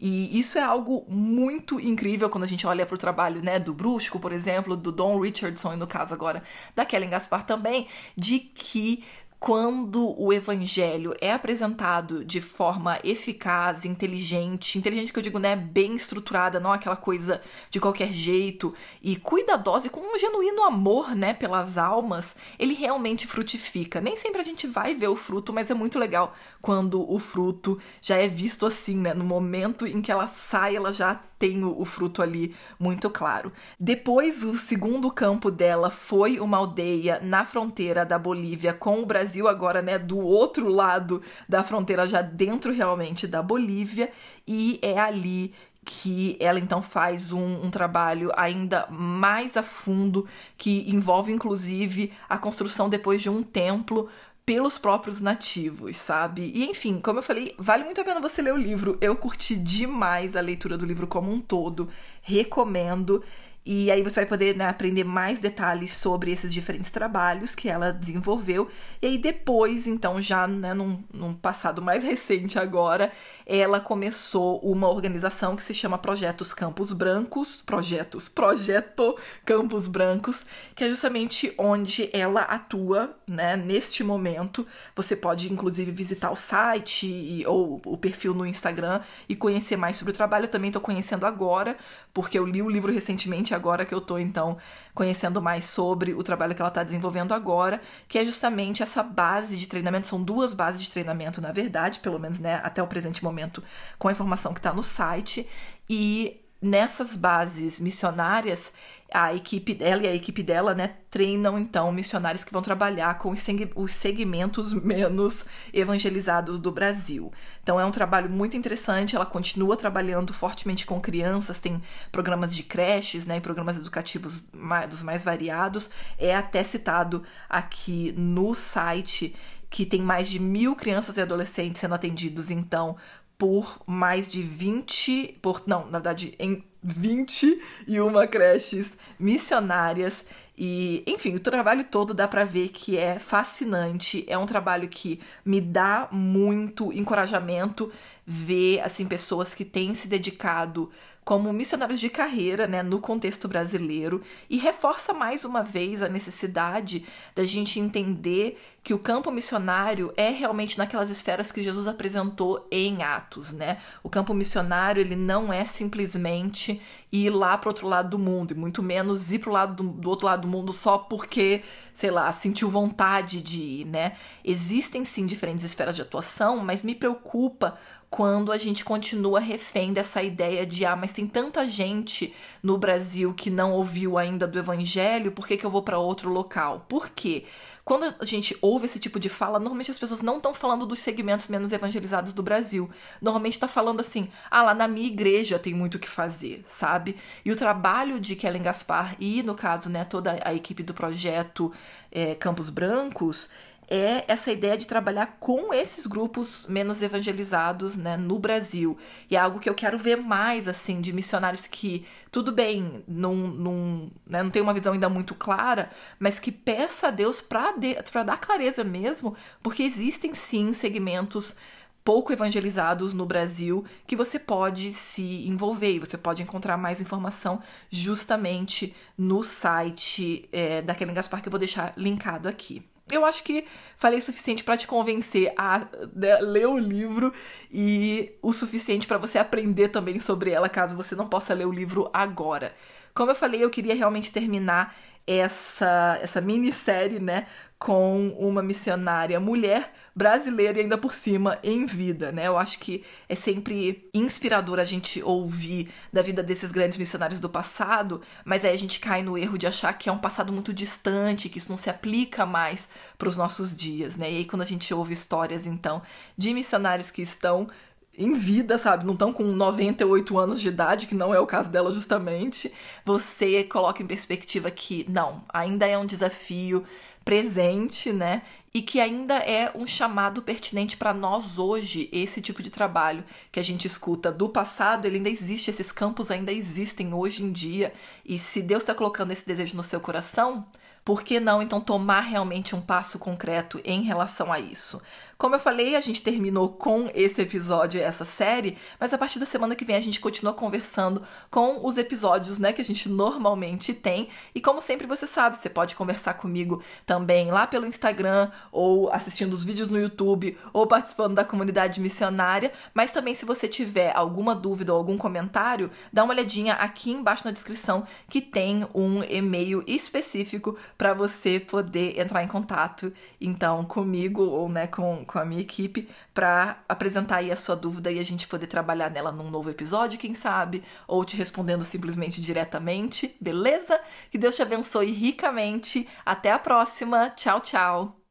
E 0.00 0.38
isso 0.38 0.58
é 0.58 0.62
algo 0.62 1.06
muito 1.08 1.80
incrível 1.80 2.28
quando 2.28 2.44
a 2.44 2.48
gente 2.48 2.66
olha 2.66 2.84
para 2.84 2.94
o 2.94 2.98
trabalho 2.98 3.40
né, 3.42 3.58
do 3.58 3.72
Brusco, 3.72 4.18
por 4.18 4.32
exemplo, 4.32 4.76
do 4.76 4.90
Don 4.90 5.18
Richardson, 5.20 5.74
e 5.74 5.76
no 5.76 5.86
caso 5.86 6.12
agora 6.12 6.42
da 6.74 6.84
Kellen 6.84 7.10
Gaspar 7.10 7.46
também, 7.46 7.86
de 8.16 8.38
que 8.40 9.04
quando 9.44 10.18
o 10.18 10.32
evangelho 10.32 11.14
é 11.20 11.30
apresentado 11.30 12.24
de 12.24 12.40
forma 12.40 12.98
eficaz, 13.04 13.84
inteligente, 13.84 14.78
inteligente 14.78 15.12
que 15.12 15.18
eu 15.18 15.22
digo, 15.22 15.38
né, 15.38 15.54
bem 15.54 15.94
estruturada, 15.94 16.58
não 16.58 16.72
aquela 16.72 16.96
coisa 16.96 17.42
de 17.68 17.78
qualquer 17.78 18.10
jeito, 18.10 18.72
e 19.02 19.16
cuidadosa 19.16 19.86
e 19.86 19.90
com 19.90 20.00
um 20.00 20.18
genuíno 20.18 20.62
amor, 20.62 21.14
né, 21.14 21.34
pelas 21.34 21.76
almas, 21.76 22.34
ele 22.58 22.72
realmente 22.72 23.26
frutifica. 23.26 24.00
Nem 24.00 24.16
sempre 24.16 24.40
a 24.40 24.44
gente 24.44 24.66
vai 24.66 24.94
ver 24.94 25.08
o 25.08 25.16
fruto, 25.16 25.52
mas 25.52 25.70
é 25.70 25.74
muito 25.74 25.98
legal 25.98 26.34
quando 26.62 27.06
o 27.06 27.18
fruto 27.18 27.78
já 28.00 28.16
é 28.16 28.26
visto 28.26 28.64
assim, 28.64 28.96
né, 28.96 29.12
no 29.12 29.24
momento 29.24 29.86
em 29.86 30.00
que 30.00 30.10
ela 30.10 30.26
sai, 30.26 30.74
ela 30.74 30.90
já 30.90 31.20
tem 31.38 31.64
o, 31.64 31.80
o 31.80 31.84
fruto 31.84 32.22
ali 32.22 32.54
muito 32.78 33.10
claro. 33.10 33.52
Depois, 33.78 34.42
o 34.42 34.56
segundo 34.56 35.10
campo 35.10 35.50
dela 35.50 35.90
foi 35.90 36.40
uma 36.40 36.58
aldeia 36.58 37.20
na 37.22 37.44
fronteira 37.44 38.04
da 38.04 38.18
Bolívia 38.18 38.72
com 38.72 39.00
o 39.00 39.06
Brasil, 39.06 39.48
agora, 39.48 39.82
né, 39.82 39.98
do 39.98 40.18
outro 40.18 40.68
lado 40.68 41.22
da 41.48 41.62
fronteira, 41.62 42.06
já 42.06 42.22
dentro 42.22 42.72
realmente 42.72 43.26
da 43.26 43.42
Bolívia, 43.42 44.10
e 44.46 44.78
é 44.82 44.98
ali 44.98 45.54
que 45.84 46.36
ela 46.40 46.58
então 46.58 46.80
faz 46.80 47.30
um, 47.30 47.66
um, 47.66 47.70
trabalho 47.70 48.30
ainda 48.36 48.86
mais 48.90 49.56
a 49.56 49.62
fundo, 49.62 50.26
que 50.56 50.90
envolve 50.90 51.30
inclusive 51.30 52.12
a 52.28 52.38
construção 52.38 52.88
depois 52.88 53.20
de 53.20 53.28
um 53.28 53.42
templo 53.42 54.08
pelos 54.46 54.76
próprios 54.76 55.20
nativos, 55.20 55.96
sabe? 55.96 56.52
E 56.54 56.64
enfim, 56.66 57.00
como 57.00 57.18
eu 57.18 57.22
falei, 57.22 57.54
vale 57.58 57.84
muito 57.84 58.00
a 58.00 58.04
pena 58.04 58.20
você 58.20 58.42
ler 58.42 58.52
o 58.52 58.58
livro. 58.58 58.98
Eu 59.00 59.16
curti 59.16 59.56
demais 59.56 60.36
a 60.36 60.40
leitura 60.40 60.76
do 60.76 60.84
livro 60.84 61.06
como 61.06 61.32
um 61.32 61.40
todo, 61.40 61.88
recomendo. 62.20 63.24
E 63.66 63.90
aí 63.90 64.02
você 64.02 64.20
vai 64.20 64.26
poder 64.26 64.54
né, 64.54 64.68
aprender 64.68 65.04
mais 65.04 65.38
detalhes 65.38 65.92
sobre 65.92 66.30
esses 66.30 66.52
diferentes 66.52 66.90
trabalhos 66.90 67.54
que 67.54 67.66
ela 67.66 67.92
desenvolveu. 67.92 68.68
E 69.00 69.06
aí 69.06 69.18
depois, 69.18 69.86
então, 69.86 70.20
já 70.20 70.46
né, 70.46 70.74
num, 70.74 71.02
num 71.10 71.32
passado 71.32 71.80
mais 71.80 72.04
recente 72.04 72.58
agora, 72.58 73.10
ela 73.46 73.80
começou 73.80 74.58
uma 74.58 74.90
organização 74.90 75.56
que 75.56 75.62
se 75.62 75.72
chama 75.72 75.96
Projetos 75.96 76.52
Campos 76.52 76.92
Brancos, 76.92 77.62
Projetos, 77.64 78.28
Projeto 78.28 79.16
Campos 79.46 79.88
Brancos, 79.88 80.44
que 80.74 80.84
é 80.84 80.88
justamente 80.90 81.54
onde 81.56 82.10
ela 82.12 82.42
atua, 82.42 83.16
né, 83.26 83.56
neste 83.56 84.04
momento. 84.04 84.66
Você 84.94 85.16
pode, 85.16 85.50
inclusive, 85.50 85.90
visitar 85.90 86.30
o 86.30 86.36
site 86.36 87.06
e, 87.06 87.46
ou 87.46 87.80
o 87.86 87.96
perfil 87.96 88.34
no 88.34 88.44
Instagram 88.44 89.00
e 89.26 89.34
conhecer 89.34 89.76
mais 89.76 89.96
sobre 89.96 90.12
o 90.12 90.16
trabalho. 90.16 90.44
Eu 90.44 90.50
também 90.50 90.68
estou 90.68 90.82
conhecendo 90.82 91.24
agora, 91.24 91.78
porque 92.12 92.38
eu 92.38 92.44
li 92.44 92.60
o 92.60 92.68
livro 92.68 92.92
recentemente 92.92 93.53
agora 93.54 93.84
que 93.84 93.94
eu 93.94 94.00
tô, 94.00 94.18
então, 94.18 94.56
conhecendo 94.94 95.40
mais 95.40 95.64
sobre 95.64 96.12
o 96.12 96.22
trabalho 96.22 96.54
que 96.54 96.60
ela 96.60 96.68
está 96.68 96.82
desenvolvendo 96.82 97.32
agora, 97.32 97.80
que 98.08 98.18
é 98.18 98.24
justamente 98.24 98.82
essa 98.82 99.02
base 99.02 99.56
de 99.56 99.68
treinamento. 99.68 100.08
São 100.08 100.22
duas 100.22 100.52
bases 100.52 100.82
de 100.82 100.90
treinamento, 100.90 101.40
na 101.40 101.52
verdade, 101.52 102.00
pelo 102.00 102.18
menos 102.18 102.38
né, 102.38 102.60
até 102.62 102.82
o 102.82 102.86
presente 102.86 103.22
momento, 103.22 103.62
com 103.98 104.08
a 104.08 104.12
informação 104.12 104.52
que 104.52 104.60
está 104.60 104.72
no 104.72 104.82
site. 104.82 105.48
E 105.88 106.40
nessas 106.60 107.16
bases 107.16 107.78
missionárias, 107.78 108.72
a 109.12 109.32
equipe, 109.34 109.76
ela 109.80 110.02
e 110.02 110.08
a 110.08 110.14
equipe 110.14 110.42
dela, 110.42 110.74
né, 110.74 110.96
treinam 111.08 111.58
então 111.58 111.92
missionários 111.92 112.42
que 112.42 112.52
vão 112.52 112.60
trabalhar 112.60 113.16
com 113.18 113.32
os 113.76 113.92
segmentos 113.92 114.72
menos 114.72 115.44
evangelizados 115.72 116.58
do 116.58 116.72
Brasil. 116.72 117.32
Então 117.62 117.78
é 117.78 117.84
um 117.84 117.92
trabalho 117.92 118.28
muito 118.28 118.56
interessante, 118.56 119.14
ela 119.14 119.26
continua 119.26 119.76
trabalhando 119.76 120.32
fortemente 120.32 120.84
com 120.84 121.00
crianças, 121.00 121.60
tem 121.60 121.80
programas 122.10 122.54
de 122.54 122.64
creches, 122.64 123.24
né, 123.24 123.36
e 123.36 123.40
programas 123.40 123.76
educativos 123.76 124.44
dos 124.90 125.02
mais 125.02 125.24
variados. 125.24 125.90
É 126.18 126.34
até 126.34 126.64
citado 126.64 127.22
aqui 127.48 128.12
no 128.16 128.54
site 128.54 129.34
que 129.70 129.86
tem 129.86 130.00
mais 130.00 130.28
de 130.28 130.38
mil 130.38 130.74
crianças 130.76 131.16
e 131.16 131.20
adolescentes 131.20 131.80
sendo 131.80 131.94
atendidos, 131.94 132.50
então, 132.50 132.96
por 133.36 133.80
mais 133.86 134.30
de 134.30 134.42
20, 134.42 135.38
por 135.42 135.62
não, 135.66 135.86
na 135.86 135.98
verdade, 135.98 136.34
em 136.38 136.64
21 136.84 138.26
creches 138.30 138.98
missionárias. 139.18 140.26
E, 140.56 141.02
enfim, 141.06 141.34
o 141.34 141.40
trabalho 141.40 141.82
todo 141.84 142.14
dá 142.14 142.28
para 142.28 142.44
ver 142.44 142.68
que 142.68 142.98
é 142.98 143.18
fascinante. 143.18 144.24
É 144.28 144.36
um 144.36 144.46
trabalho 144.46 144.88
que 144.88 145.18
me 145.44 145.60
dá 145.60 146.06
muito 146.12 146.92
encorajamento 146.92 147.90
ver 148.26 148.80
assim 148.80 149.06
pessoas 149.06 149.54
que 149.54 149.64
têm 149.64 149.94
se 149.94 150.08
dedicado 150.08 150.90
como 151.24 151.50
missionários 151.54 151.98
de 151.98 152.10
carreira, 152.10 152.66
né, 152.66 152.82
no 152.82 153.00
contexto 153.00 153.48
brasileiro, 153.48 154.22
e 154.48 154.58
reforça 154.58 155.14
mais 155.14 155.42
uma 155.42 155.62
vez 155.62 156.02
a 156.02 156.08
necessidade 156.08 157.06
da 157.34 157.44
gente 157.44 157.80
entender 157.80 158.60
que 158.82 158.92
o 158.92 158.98
campo 158.98 159.30
missionário 159.30 160.12
é 160.18 160.28
realmente 160.28 160.76
naquelas 160.76 161.08
esferas 161.08 161.50
que 161.50 161.62
Jesus 161.62 161.88
apresentou 161.88 162.68
em 162.70 163.02
Atos, 163.02 163.54
né? 163.54 163.78
O 164.02 164.10
campo 164.10 164.34
missionário, 164.34 165.00
ele 165.00 165.16
não 165.16 165.50
é 165.50 165.64
simplesmente 165.64 166.82
ir 167.10 167.30
lá 167.30 167.56
para 167.56 167.70
outro 167.70 167.88
lado 167.88 168.10
do 168.10 168.18
mundo, 168.18 168.50
e 168.50 168.54
muito 168.54 168.82
menos 168.82 169.32
ir 169.32 169.38
para 169.38 169.48
o 169.48 169.52
lado 169.54 169.82
do, 169.82 169.90
do 169.92 170.10
outro 170.10 170.26
lado 170.26 170.42
do 170.42 170.48
mundo 170.48 170.74
só 170.74 170.98
porque, 170.98 171.62
sei 171.94 172.10
lá, 172.10 172.30
sentiu 172.32 172.68
vontade 172.68 173.40
de 173.40 173.60
ir, 173.62 173.86
né? 173.86 174.16
Existem 174.44 175.02
sim 175.02 175.24
diferentes 175.24 175.64
esferas 175.64 175.96
de 175.96 176.02
atuação, 176.02 176.58
mas 176.58 176.82
me 176.82 176.94
preocupa 176.94 177.78
quando 178.14 178.52
a 178.52 178.56
gente 178.56 178.84
continua 178.84 179.40
refém 179.40 179.92
dessa 179.92 180.22
ideia 180.22 180.64
de 180.64 180.86
ah, 180.86 180.94
mas 180.94 181.10
tem 181.10 181.26
tanta 181.26 181.66
gente 181.66 182.32
no 182.62 182.78
Brasil 182.78 183.34
que 183.34 183.50
não 183.50 183.72
ouviu 183.72 184.16
ainda 184.16 184.46
do 184.46 184.56
evangelho, 184.56 185.32
por 185.32 185.48
que, 185.48 185.56
que 185.56 185.66
eu 185.66 185.70
vou 185.70 185.82
para 185.82 185.98
outro 185.98 186.30
local? 186.30 186.86
Por 186.88 187.10
quê? 187.10 187.44
Quando 187.84 188.14
a 188.20 188.24
gente 188.24 188.56
ouve 188.62 188.86
esse 188.86 189.00
tipo 189.00 189.18
de 189.18 189.28
fala, 189.28 189.58
normalmente 189.58 189.90
as 189.90 189.98
pessoas 189.98 190.22
não 190.22 190.36
estão 190.36 190.54
falando 190.54 190.86
dos 190.86 191.00
segmentos 191.00 191.48
menos 191.48 191.72
evangelizados 191.72 192.32
do 192.32 192.40
Brasil. 192.40 192.88
Normalmente 193.20 193.54
está 193.54 193.66
falando 193.66 193.98
assim: 193.98 194.28
ah, 194.48 194.62
lá 194.62 194.74
na 194.74 194.86
minha 194.86 195.08
igreja 195.08 195.58
tem 195.58 195.74
muito 195.74 195.96
o 195.96 195.98
que 195.98 196.08
fazer, 196.08 196.64
sabe? 196.68 197.16
E 197.44 197.50
o 197.50 197.56
trabalho 197.56 198.20
de 198.20 198.36
Kellen 198.36 198.62
Gaspar 198.62 199.16
e, 199.18 199.42
no 199.42 199.56
caso, 199.56 199.90
né, 199.90 200.04
toda 200.04 200.40
a 200.44 200.54
equipe 200.54 200.84
do 200.84 200.94
projeto 200.94 201.72
é, 202.12 202.36
Campos 202.36 202.70
Brancos 202.70 203.50
é 203.88 204.24
essa 204.28 204.50
ideia 204.50 204.76
de 204.76 204.86
trabalhar 204.86 205.36
com 205.38 205.72
esses 205.72 206.06
grupos 206.06 206.66
menos 206.68 207.02
evangelizados 207.02 207.96
né, 207.96 208.16
no 208.16 208.38
Brasil. 208.38 208.96
E 209.30 209.36
é 209.36 209.38
algo 209.38 209.60
que 209.60 209.68
eu 209.68 209.74
quero 209.74 209.98
ver 209.98 210.16
mais, 210.16 210.68
assim, 210.68 211.00
de 211.00 211.12
missionários 211.12 211.66
que, 211.66 212.04
tudo 212.30 212.52
bem, 212.52 213.04
não, 213.06 213.34
não, 213.34 214.10
né, 214.26 214.42
não 214.42 214.50
tem 214.50 214.62
uma 214.62 214.74
visão 214.74 214.92
ainda 214.92 215.08
muito 215.08 215.34
clara, 215.34 215.90
mas 216.18 216.38
que 216.38 216.52
peça 216.52 217.08
a 217.08 217.10
Deus 217.10 217.40
para 217.40 217.72
de, 217.72 217.94
dar 218.24 218.38
clareza 218.38 218.82
mesmo, 218.84 219.36
porque 219.62 219.82
existem 219.82 220.34
sim 220.34 220.72
segmentos 220.72 221.56
pouco 222.04 222.32
evangelizados 222.32 223.14
no 223.14 223.24
Brasil 223.24 223.84
que 224.06 224.14
você 224.14 224.38
pode 224.38 224.92
se 224.92 225.48
envolver 225.48 225.92
e 225.92 225.98
você 225.98 226.18
pode 226.18 226.42
encontrar 226.42 226.76
mais 226.76 227.00
informação 227.00 227.62
justamente 227.90 228.94
no 229.16 229.42
site 229.42 230.46
é, 230.52 230.82
da 230.82 230.94
Kellen 230.94 231.14
Gaspar 231.14 231.40
que 231.40 231.48
eu 231.48 231.50
vou 231.50 231.58
deixar 231.58 231.94
linkado 231.96 232.46
aqui. 232.46 232.84
Eu 233.10 233.24
acho 233.24 233.44
que 233.44 233.66
falei 233.96 234.18
o 234.18 234.22
suficiente 234.22 234.64
para 234.64 234.76
te 234.76 234.86
convencer 234.86 235.52
a 235.58 235.86
né, 236.14 236.40
ler 236.40 236.66
o 236.66 236.78
livro 236.78 237.32
e 237.70 238.32
o 238.40 238.52
suficiente 238.52 239.06
para 239.06 239.18
você 239.18 239.38
aprender 239.38 239.88
também 239.88 240.18
sobre 240.18 240.50
ela, 240.50 240.68
caso 240.68 240.96
você 240.96 241.14
não 241.14 241.28
possa 241.28 241.52
ler 241.52 241.66
o 241.66 241.72
livro 241.72 242.08
agora. 242.14 242.74
Como 243.14 243.30
eu 243.30 243.34
falei, 243.34 243.62
eu 243.62 243.70
queria 243.70 243.94
realmente 243.94 244.32
terminar 244.32 244.96
essa, 245.26 246.18
essa 246.22 246.40
minissérie, 246.40 247.18
né, 247.20 247.46
com 247.84 248.28
uma 248.38 248.62
missionária 248.62 249.38
mulher 249.38 249.92
brasileira 250.16 250.78
e 250.78 250.80
ainda 250.80 250.96
por 250.96 251.12
cima 251.12 251.58
em 251.62 251.84
vida, 251.84 252.32
né? 252.32 252.46
Eu 252.46 252.56
acho 252.56 252.78
que 252.78 253.04
é 253.28 253.34
sempre 253.34 254.08
inspirador 254.14 254.78
a 254.78 254.84
gente 254.84 255.22
ouvir 255.22 255.90
da 256.10 256.22
vida 256.22 256.42
desses 256.42 256.72
grandes 256.72 256.96
missionários 256.96 257.40
do 257.40 257.50
passado, 257.50 258.22
mas 258.42 258.64
aí 258.64 258.72
a 258.72 258.78
gente 258.78 258.98
cai 259.00 259.22
no 259.22 259.36
erro 259.36 259.58
de 259.58 259.66
achar 259.66 259.92
que 259.92 260.08
é 260.08 260.12
um 260.12 260.16
passado 260.16 260.50
muito 260.50 260.72
distante, 260.72 261.50
que 261.50 261.58
isso 261.58 261.68
não 261.68 261.76
se 261.76 261.90
aplica 261.90 262.46
mais 262.46 262.88
para 263.18 263.28
os 263.28 263.36
nossos 263.36 263.76
dias, 263.76 264.16
né? 264.16 264.32
E 264.32 264.36
aí 264.38 264.44
quando 264.46 264.62
a 264.62 264.66
gente 264.66 264.94
ouve 264.94 265.12
histórias 265.12 265.66
então 265.66 266.00
de 266.38 266.54
missionários 266.54 267.10
que 267.10 267.20
estão 267.20 267.68
em 268.16 268.32
vida, 268.32 268.78
sabe? 268.78 269.04
Não 269.04 269.14
estão 269.14 269.32
com 269.32 269.42
98 269.44 270.38
anos 270.38 270.60
de 270.60 270.68
idade, 270.68 271.06
que 271.06 271.14
não 271.14 271.34
é 271.34 271.40
o 271.40 271.46
caso 271.46 271.68
dela 271.68 271.92
justamente. 271.92 272.72
Você 273.04 273.64
coloca 273.64 274.02
em 274.02 274.06
perspectiva 274.06 274.70
que, 274.70 275.04
não, 275.08 275.44
ainda 275.52 275.86
é 275.86 275.98
um 275.98 276.06
desafio 276.06 276.84
presente, 277.24 278.12
né? 278.12 278.42
E 278.72 278.82
que 278.82 279.00
ainda 279.00 279.36
é 279.36 279.70
um 279.74 279.86
chamado 279.86 280.42
pertinente 280.42 280.96
para 280.96 281.14
nós 281.14 281.58
hoje, 281.58 282.08
esse 282.12 282.40
tipo 282.40 282.62
de 282.62 282.70
trabalho 282.70 283.24
que 283.52 283.60
a 283.60 283.62
gente 283.62 283.86
escuta 283.86 284.32
do 284.32 284.48
passado, 284.48 285.06
ele 285.06 285.16
ainda 285.18 285.30
existe, 285.30 285.70
esses 285.70 285.92
campos 285.92 286.30
ainda 286.30 286.52
existem 286.52 287.14
hoje 287.14 287.44
em 287.44 287.52
dia. 287.52 287.94
E 288.24 288.36
se 288.36 288.60
Deus 288.60 288.82
está 288.82 288.94
colocando 288.94 289.30
esse 289.30 289.46
desejo 289.46 289.76
no 289.76 289.82
seu 289.82 290.00
coração, 290.00 290.66
por 291.04 291.22
que 291.22 291.38
não 291.38 291.62
então 291.62 291.80
tomar 291.80 292.22
realmente 292.22 292.74
um 292.74 292.80
passo 292.80 293.18
concreto 293.18 293.80
em 293.84 294.02
relação 294.02 294.52
a 294.52 294.58
isso? 294.58 295.00
Como 295.44 295.56
eu 295.56 295.60
falei, 295.60 295.94
a 295.94 296.00
gente 296.00 296.22
terminou 296.22 296.70
com 296.70 297.10
esse 297.14 297.42
episódio, 297.42 298.00
essa 298.00 298.24
série, 298.24 298.78
mas 298.98 299.12
a 299.12 299.18
partir 299.18 299.38
da 299.38 299.44
semana 299.44 299.76
que 299.76 299.84
vem 299.84 299.94
a 299.94 300.00
gente 300.00 300.18
continua 300.18 300.54
conversando 300.54 301.20
com 301.50 301.86
os 301.86 301.98
episódios, 301.98 302.56
né, 302.56 302.72
que 302.72 302.80
a 302.80 302.84
gente 302.84 303.10
normalmente 303.10 303.92
tem. 303.92 304.30
E 304.54 304.60
como 304.62 304.80
sempre 304.80 305.06
você 305.06 305.26
sabe, 305.26 305.56
você 305.56 305.68
pode 305.68 305.96
conversar 305.96 306.32
comigo 306.32 306.82
também 307.04 307.50
lá 307.50 307.66
pelo 307.66 307.84
Instagram, 307.84 308.50
ou 308.72 309.12
assistindo 309.12 309.52
os 309.52 309.66
vídeos 309.66 309.90
no 309.90 310.00
YouTube, 310.00 310.56
ou 310.72 310.86
participando 310.86 311.34
da 311.34 311.44
comunidade 311.44 312.00
missionária. 312.00 312.72
Mas 312.94 313.12
também, 313.12 313.34
se 313.34 313.44
você 313.44 313.68
tiver 313.68 314.16
alguma 314.16 314.54
dúvida 314.54 314.94
ou 314.94 314.98
algum 314.98 315.18
comentário, 315.18 315.90
dá 316.10 316.24
uma 316.24 316.32
olhadinha 316.32 316.72
aqui 316.72 317.10
embaixo 317.10 317.44
na 317.44 317.50
descrição 317.50 318.06
que 318.30 318.40
tem 318.40 318.80
um 318.94 319.22
e-mail 319.22 319.84
específico 319.86 320.78
para 320.96 321.12
você 321.12 321.60
poder 321.60 322.18
entrar 322.18 322.42
em 322.42 322.48
contato, 322.48 323.12
então, 323.38 323.84
comigo 323.84 324.40
ou 324.40 324.70
né, 324.70 324.86
com 324.86 325.22
com 325.34 325.40
a 325.40 325.44
minha 325.44 325.60
equipe 325.60 326.08
para 326.32 326.78
apresentar 326.88 327.38
aí 327.38 327.50
a 327.50 327.56
sua 327.56 327.74
dúvida 327.74 328.10
e 328.12 328.20
a 328.20 328.22
gente 328.24 328.46
poder 328.46 328.68
trabalhar 328.68 329.10
nela 329.10 329.32
num 329.32 329.50
novo 329.50 329.68
episódio, 329.68 330.18
quem 330.18 330.32
sabe, 330.32 330.84
ou 331.08 331.24
te 331.24 331.36
respondendo 331.36 331.84
simplesmente 331.84 332.40
diretamente, 332.40 333.36
beleza? 333.40 334.00
Que 334.30 334.38
Deus 334.38 334.54
te 334.54 334.62
abençoe 334.62 335.10
ricamente. 335.10 336.08
Até 336.24 336.52
a 336.52 336.58
próxima. 336.58 337.30
Tchau, 337.30 337.60
tchau. 337.60 338.23